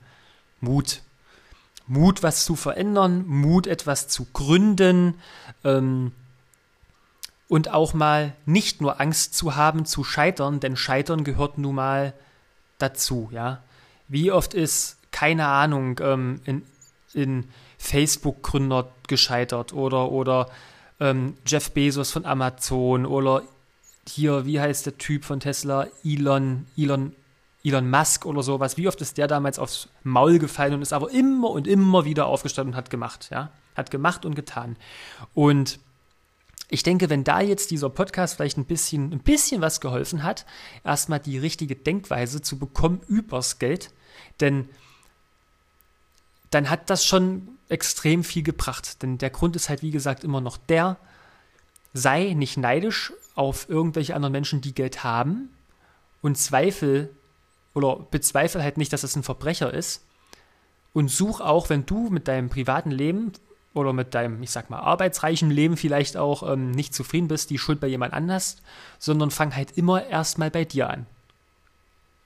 Mut. 0.61 1.03
Mut, 1.89 2.23
was 2.23 2.45
zu 2.45 2.55
verändern, 2.55 3.27
Mut, 3.27 3.67
etwas 3.67 4.07
zu 4.07 4.29
gründen 4.33 5.15
ähm, 5.65 6.13
und 7.49 7.73
auch 7.73 7.95
mal 7.95 8.33
nicht 8.45 8.81
nur 8.81 9.01
Angst 9.01 9.35
zu 9.35 9.57
haben, 9.57 9.87
zu 9.87 10.05
scheitern, 10.05 10.61
denn 10.61 10.77
Scheitern 10.77 11.25
gehört 11.25 11.59
nun 11.59 11.75
mal 11.75 12.15
dazu, 12.79 13.29
ja. 13.33 13.61
Wie 14.07 14.31
oft 14.31 14.55
ist, 14.55 14.99
keine 15.11 15.49
Ahnung, 15.49 15.99
ähm, 16.01 16.41
in, 16.45 16.63
in 17.13 17.49
Facebook-Gründer 17.79 18.89
gescheitert 19.09 19.73
oder, 19.73 20.11
oder 20.11 20.51
ähm, 21.01 21.37
Jeff 21.47 21.71
Bezos 21.73 22.11
von 22.11 22.25
Amazon 22.25 23.07
oder 23.07 23.43
hier, 24.09 24.47
wie 24.47 24.61
heißt 24.61 24.87
der 24.87 24.99
Typ 24.99 25.25
von 25.25 25.41
Tesla, 25.41 25.89
Elon, 26.05 26.67
Elon 26.77 27.13
Elon 27.67 27.91
Musk 27.91 28.27
oder 28.27 28.45
sowas, 28.45 28.77
wie 28.77 28.87
oft 28.87 29.01
ist 29.01 29.19
der 29.19 29.27
damals 29.27 29.59
aufs 29.59 29.89
Maul 30.05 30.39
gefallen 30.39 30.75
und 30.75 30.83
ist 30.83 30.93
aber 30.93 31.11
immer 31.11 31.51
und 31.51 31.67
immer 31.67 32.05
wieder 32.05 32.27
aufgestanden 32.27 32.75
und 32.75 32.77
hat 32.77 32.91
gemacht, 32.91 33.29
ja? 33.33 33.51
Hat 33.75 33.91
gemacht 33.91 34.25
und 34.25 34.37
getan. 34.37 34.77
Und 35.35 35.81
ich 36.69 36.85
denke, 36.85 37.11
wenn 37.11 37.25
da 37.25 37.41
jetzt 37.41 37.73
dieser 37.73 37.91
Podcast 37.91 38.37
vielleicht 38.37 38.57
ein 38.57 38.67
bisschen, 38.67 39.13
ein 39.13 39.19
bisschen 39.19 39.61
was 39.63 39.81
geholfen 39.81 40.23
hat, 40.23 40.47
erstmal 40.85 41.19
die 41.19 41.39
richtige 41.39 41.75
Denkweise 41.75 42.41
zu 42.41 42.57
bekommen 42.57 43.01
übers 43.09 43.59
Geld, 43.59 43.91
denn 44.41 44.69
dann 46.51 46.71
hat 46.71 46.89
das 46.89 47.05
schon 47.05 47.56
extrem 47.69 48.25
viel 48.25 48.43
gebracht. 48.43 49.03
Denn 49.03 49.19
der 49.19 49.31
Grund 49.31 49.57
ist 49.57 49.69
halt, 49.69 49.83
wie 49.83 49.91
gesagt, 49.91 50.25
immer 50.25 50.41
noch 50.41 50.57
der, 50.57 50.97
sei 51.93 52.35
nicht 52.35 52.57
neidisch 52.57 53.13
auf 53.35 53.69
irgendwelche 53.69 54.15
anderen 54.15 54.33
Menschen, 54.33 54.61
die 54.61 54.75
Geld 54.75 55.05
haben 55.05 55.51
und 56.23 56.37
zweifel 56.39 57.11
oder 57.75 57.97
bezweifle 57.97 58.63
halt 58.63 58.79
nicht, 58.79 58.93
dass 58.93 59.03
es 59.03 59.17
ein 59.17 59.23
Verbrecher 59.23 59.73
ist. 59.73 60.05
Und 60.93 61.11
such 61.11 61.41
auch, 61.41 61.69
wenn 61.69 61.85
du 61.85 62.09
mit 62.09 62.27
deinem 62.27 62.49
privaten 62.49 62.91
Leben 62.91 63.33
oder 63.75 63.93
mit 63.93 64.15
deinem, 64.15 64.43
ich 64.43 64.51
sag 64.51 64.71
mal, 64.71 64.79
arbeitsreichen 64.79 65.51
Leben 65.51 65.77
vielleicht 65.77 66.17
auch 66.17 66.51
ähm, 66.51 66.71
nicht 66.71 66.95
zufrieden 66.95 67.29
bist, 67.29 67.51
die 67.51 67.59
Schuld 67.59 67.81
bei 67.81 67.87
jemand 67.87 68.15
anders, 68.15 68.63
sondern 68.99 69.31
fang 69.31 69.55
halt 69.55 69.73
immer 69.77 70.07
erstmal 70.07 70.51
bei 70.51 70.65
dir 70.65 70.89
an. 70.89 71.07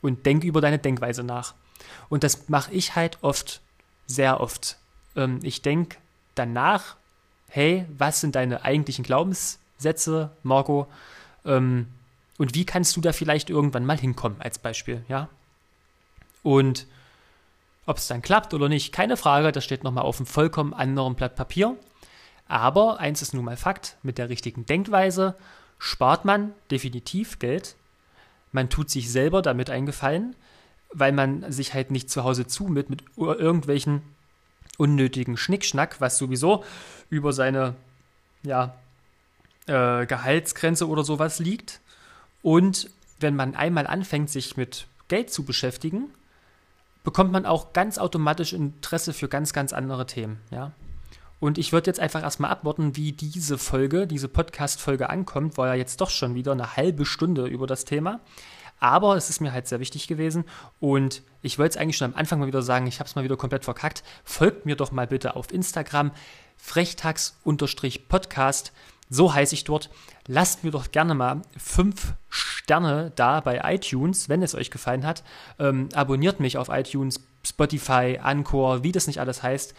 und 0.03 0.25
denk 0.27 0.45
über 0.45 0.61
deine 0.61 0.79
Denkweise 0.79 1.25
nach. 1.25 1.55
Und 2.09 2.25
das 2.25 2.49
mache 2.49 2.73
ich 2.73 2.95
halt 2.97 3.19
oft, 3.23 3.61
sehr 4.07 4.41
oft. 4.41 4.79
Ähm, 5.21 5.41
ich 5.43 5.63
denke 5.63 5.97
danach, 6.35 6.97
hey, 7.49 7.85
was 7.97 8.21
sind 8.21 8.35
deine 8.35 8.65
eigentlichen 8.65 9.05
Glaubenssätze, 9.05 10.31
Marco? 10.43 10.87
Ähm, 11.45 11.89
und 12.39 12.55
wie 12.55 12.65
kannst 12.65 12.97
du 12.97 13.01
da 13.01 13.13
vielleicht 13.13 13.51
irgendwann 13.51 13.85
mal 13.85 13.99
hinkommen, 13.99 14.41
als 14.41 14.59
Beispiel, 14.59 15.05
ja? 15.09 15.29
Und 16.43 16.87
ob 17.85 17.99
es 17.99 18.07
dann 18.07 18.23
klappt 18.23 18.55
oder 18.55 18.69
nicht, 18.69 18.93
keine 18.93 19.17
Frage, 19.17 19.53
das 19.53 19.65
steht 19.65 19.85
nochmal 19.85 20.05
auf 20.05 20.19
einem 20.19 20.27
vollkommen 20.27 20.73
anderen 20.73 21.17
Blatt 21.17 21.37
Papier. 21.37 21.77
Aber 22.49 22.99
eins 22.99 23.21
ist 23.21 23.35
nun 23.35 23.45
mal 23.45 23.57
Fakt, 23.57 23.97
mit 24.03 24.17
der 24.17 24.29
richtigen 24.29 24.65
Denkweise 24.65 25.35
spart 25.79 26.25
man 26.25 26.53
definitiv 26.71 27.39
Geld. 27.39 27.77
Man 28.53 28.71
tut 28.71 28.91
sich 28.91 29.11
selber 29.11 29.43
damit 29.43 29.71
einen 29.71 29.87
Gefallen, 29.87 30.35
weil 30.93 31.13
man 31.13 31.51
sich 31.53 31.75
halt 31.75 31.91
nicht 31.91 32.11
zu 32.11 32.25
Hause 32.25 32.47
zumit 32.47 32.91
mit 32.91 33.05
irgendwelchen 33.17 34.03
unnötigen 34.81 35.37
Schnickschnack, 35.37 36.01
was 36.01 36.19
sowieso 36.19 36.65
über 37.11 37.33
seine 37.33 37.75
ja, 38.43 38.75
äh, 39.67 40.07
Gehaltsgrenze 40.07 40.89
oder 40.89 41.05
sowas 41.05 41.39
liegt. 41.39 41.81
Und 42.43 42.91
wenn 43.21 43.37
man 43.37 43.55
einmal 43.55 43.87
anfängt, 43.87 44.31
sich 44.31 44.57
mit 44.57 44.87
Geld 45.09 45.31
zu 45.31 45.45
beschäftigen, 45.45 46.09
bekommt 47.05 47.31
man 47.31 47.45
auch 47.45 47.73
ganz 47.75 47.99
automatisch 47.99 48.55
Interesse 48.55 49.13
für 49.13 49.29
ganz, 49.29 49.53
ganz 49.53 49.73
andere 49.73 50.07
Themen. 50.07 50.41
Ja? 50.51 50.73
Und 51.41 51.59
ich 51.59 51.73
würde 51.73 51.91
jetzt 51.91 52.01
einfach 52.01 52.23
erstmal 52.23 52.51
abwarten, 52.51 52.97
wie 52.97 53.13
diese 53.13 53.59
Folge, 53.59 54.07
diese 54.07 54.29
Podcast-Folge 54.29 55.11
ankommt, 55.11 55.59
war 55.59 55.69
ja 55.69 55.75
jetzt 55.75 56.01
doch 56.01 56.11
schon 56.11 56.35
wieder 56.35 56.53
eine 56.53 56.77
halbe 56.77 57.05
Stunde 57.05 57.47
über 57.47 57.67
das 57.67 57.85
Thema. 57.85 58.21
Aber 58.81 59.17
es 59.17 59.31
ist 59.31 59.41
mir 59.41 59.53
halt 59.53 59.69
sehr 59.69 59.79
wichtig 59.79 60.09
gewesen 60.09 60.45
und 60.81 61.23
ich 61.43 61.59
wollte 61.59 61.77
es 61.77 61.81
eigentlich 61.81 61.99
schon 61.99 62.13
am 62.13 62.19
Anfang 62.19 62.41
mal 62.41 62.47
wieder 62.47 62.63
sagen, 62.63 62.87
ich 62.87 62.99
habe 62.99 63.09
es 63.09 63.15
mal 63.15 63.25
wieder 63.25 63.37
komplett 63.37 63.65
verkackt. 63.65 64.03
Folgt 64.25 64.65
mir 64.67 64.77
doch 64.77 64.91
mal 64.91 65.07
bitte 65.07 65.37
auf 65.37 65.53
Instagram, 65.53 66.11
frechtags-podcast. 66.57 68.73
So 69.13 69.35
heiße 69.35 69.55
ich 69.55 69.65
dort. 69.65 69.91
Lasst 70.27 70.65
mir 70.65 70.71
doch 70.71 70.93
gerne 70.93 71.15
mal 71.15 71.43
fünf 71.57 72.15
Sterne 72.29 73.13
da 73.17 73.41
bei 73.41 73.61
iTunes, 73.65 74.29
wenn 74.29 74.43
es 74.43 74.55
euch 74.55 74.71
gefallen 74.71 75.05
hat. 75.05 75.25
Ähm, 75.59 75.89
abonniert 75.95 76.39
mich 76.39 76.57
auf 76.57 76.69
iTunes, 76.69 77.21
Spotify, 77.45 78.21
Anchor, 78.23 78.85
wie 78.85 78.93
das 78.93 79.09
nicht 79.09 79.19
alles 79.19 79.43
heißt. 79.43 79.75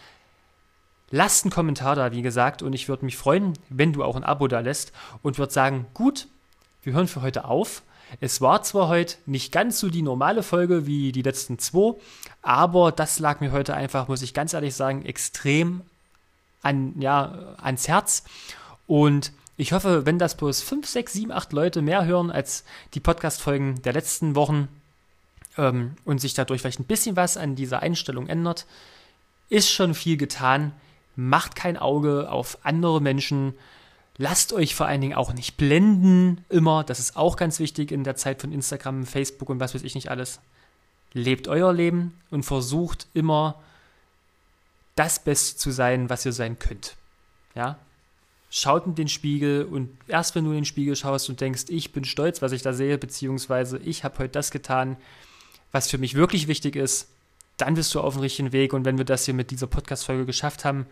Lasst 1.10 1.44
einen 1.44 1.52
Kommentar 1.52 1.96
da, 1.96 2.12
wie 2.12 2.22
gesagt, 2.22 2.62
und 2.62 2.74
ich 2.74 2.88
würde 2.88 3.04
mich 3.04 3.16
freuen, 3.16 3.54
wenn 3.68 3.92
du 3.92 4.04
auch 4.04 4.16
ein 4.16 4.24
Abo 4.24 4.48
da 4.48 4.60
lässt 4.60 4.92
und 5.22 5.38
würde 5.38 5.52
sagen, 5.52 5.86
gut, 5.94 6.28
wir 6.82 6.92
hören 6.92 7.08
für 7.08 7.22
heute 7.22 7.44
auf. 7.44 7.82
Es 8.20 8.40
war 8.40 8.62
zwar 8.62 8.88
heute 8.88 9.16
nicht 9.26 9.52
ganz 9.52 9.80
so 9.80 9.88
die 9.88 10.02
normale 10.02 10.42
Folge 10.42 10.86
wie 10.86 11.12
die 11.12 11.22
letzten 11.22 11.58
zwei, 11.58 11.94
aber 12.42 12.92
das 12.92 13.18
lag 13.18 13.40
mir 13.40 13.52
heute 13.52 13.74
einfach, 13.74 14.08
muss 14.08 14.22
ich 14.22 14.34
ganz 14.34 14.52
ehrlich 14.52 14.74
sagen, 14.74 15.04
extrem 15.04 15.82
an, 16.62 17.00
ja, 17.00 17.56
ans 17.62 17.88
Herz. 17.88 18.24
Und 18.86 19.32
ich 19.56 19.72
hoffe, 19.72 20.06
wenn 20.06 20.18
das 20.18 20.36
bloß 20.36 20.62
5, 20.62 20.86
6, 20.86 21.12
7, 21.12 21.32
8 21.32 21.52
Leute 21.52 21.82
mehr 21.82 22.04
hören 22.04 22.30
als 22.30 22.64
die 22.94 23.00
Podcast-Folgen 23.00 23.82
der 23.82 23.92
letzten 23.92 24.34
Wochen 24.34 24.68
ähm, 25.58 25.96
und 26.04 26.20
sich 26.20 26.34
dadurch 26.34 26.60
vielleicht 26.60 26.80
ein 26.80 26.84
bisschen 26.84 27.16
was 27.16 27.36
an 27.36 27.54
dieser 27.54 27.80
Einstellung 27.80 28.28
ändert, 28.28 28.66
ist 29.48 29.70
schon 29.70 29.94
viel 29.94 30.16
getan. 30.16 30.72
Macht 31.14 31.56
kein 31.56 31.76
Auge 31.76 32.30
auf 32.30 32.58
andere 32.62 33.00
Menschen. 33.00 33.54
Lasst 34.22 34.52
euch 34.52 34.76
vor 34.76 34.86
allen 34.86 35.00
Dingen 35.00 35.14
auch 35.14 35.32
nicht 35.32 35.56
blenden, 35.56 36.44
immer. 36.48 36.84
Das 36.84 37.00
ist 37.00 37.16
auch 37.16 37.34
ganz 37.34 37.58
wichtig 37.58 37.90
in 37.90 38.04
der 38.04 38.14
Zeit 38.14 38.40
von 38.40 38.52
Instagram, 38.52 39.04
Facebook 39.04 39.48
und 39.48 39.58
was 39.58 39.74
weiß 39.74 39.82
ich 39.82 39.96
nicht 39.96 40.12
alles. 40.12 40.38
Lebt 41.12 41.48
euer 41.48 41.72
Leben 41.72 42.16
und 42.30 42.44
versucht 42.44 43.08
immer 43.14 43.60
das 44.94 45.18
Beste 45.18 45.56
zu 45.56 45.72
sein, 45.72 46.08
was 46.08 46.24
ihr 46.24 46.32
sein 46.32 46.56
könnt. 46.60 46.94
Ja, 47.56 47.80
schaut 48.48 48.86
in 48.86 48.94
den 48.94 49.08
Spiegel 49.08 49.64
und 49.64 49.88
erst 50.06 50.36
wenn 50.36 50.44
du 50.44 50.50
in 50.50 50.58
den 50.58 50.66
Spiegel 50.66 50.94
schaust 50.94 51.28
und 51.28 51.40
denkst, 51.40 51.64
ich 51.66 51.90
bin 51.92 52.04
stolz, 52.04 52.40
was 52.42 52.52
ich 52.52 52.62
da 52.62 52.72
sehe, 52.72 52.98
beziehungsweise 52.98 53.78
ich 53.78 54.04
habe 54.04 54.20
heute 54.20 54.34
das 54.34 54.52
getan, 54.52 54.96
was 55.72 55.90
für 55.90 55.98
mich 55.98 56.14
wirklich 56.14 56.46
wichtig 56.46 56.76
ist, 56.76 57.08
dann 57.56 57.74
bist 57.74 57.92
du 57.92 58.00
auf 58.00 58.14
dem 58.14 58.20
richtigen 58.20 58.52
Weg 58.52 58.72
und 58.72 58.84
wenn 58.84 58.98
wir 58.98 59.04
das 59.04 59.24
hier 59.24 59.34
mit 59.34 59.50
dieser 59.50 59.66
Podcast-Folge 59.66 60.26
geschafft 60.26 60.64
haben, 60.64 60.86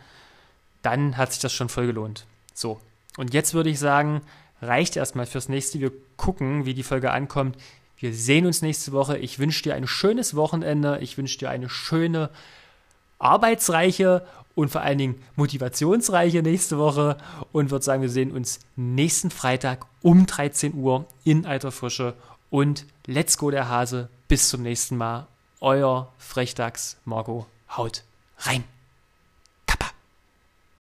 dann 0.83 1.17
hat 1.17 1.33
sich 1.33 1.41
das 1.41 1.53
schon 1.53 1.69
voll 1.69 1.87
gelohnt. 1.87 2.27
So, 2.55 2.81
und 3.17 3.35
jetzt 3.35 3.55
würde 3.55 3.71
ich 3.71 3.79
sagen, 3.79 4.23
reicht 4.63 4.97
erstmal 4.97 5.27
fürs 5.27 5.49
nächste. 5.49 5.81
Wir 5.81 5.93
gucken, 6.17 6.67
wie 6.67 6.75
die 6.75 6.83
Folge 6.83 7.11
ankommt. 7.11 7.57
Wir 7.97 8.15
sehen 8.15 8.47
uns 8.47 8.63
nächste 8.63 8.93
Woche. 8.93 9.19
Ich 9.19 9.39
wünsche 9.39 9.63
dir 9.63 9.75
ein 9.75 9.87
schönes 9.87 10.35
Wochenende. 10.35 10.99
Ich 11.01 11.19
wünsche 11.19 11.39
dir 11.39 11.51
eine 11.51 11.69
schöne, 11.69 12.31
arbeitsreiche 13.19 14.27
und 14.55 14.71
vor 14.71 14.81
allen 14.81 14.99
Dingen 14.99 15.23
motivationsreiche 15.37 16.43
nächste 16.43 16.79
Woche 16.79 17.17
und 17.53 17.71
würde 17.71 17.85
sagen, 17.85 18.03
wir 18.03 18.09
sehen 18.09 18.33
uns 18.33 18.61
nächsten 18.77 19.31
Freitag 19.31 19.87
um 20.03 20.27
13 20.27 20.75
Uhr 20.75 21.07
in 21.25 21.47
alter 21.47 21.73
Frische 21.73 22.15
und 22.49 22.87
let's 23.07 23.39
go 23.39 23.51
der 23.51 23.69
Hase. 23.69 24.09
Bis 24.29 24.49
zum 24.49 24.63
nächsten 24.63 24.97
Mal. 24.97 25.27
Euer 25.61 26.13
Frechdachs 26.19 26.97
Marco. 27.05 27.47
Haut 27.77 28.05
rein. 28.39 28.65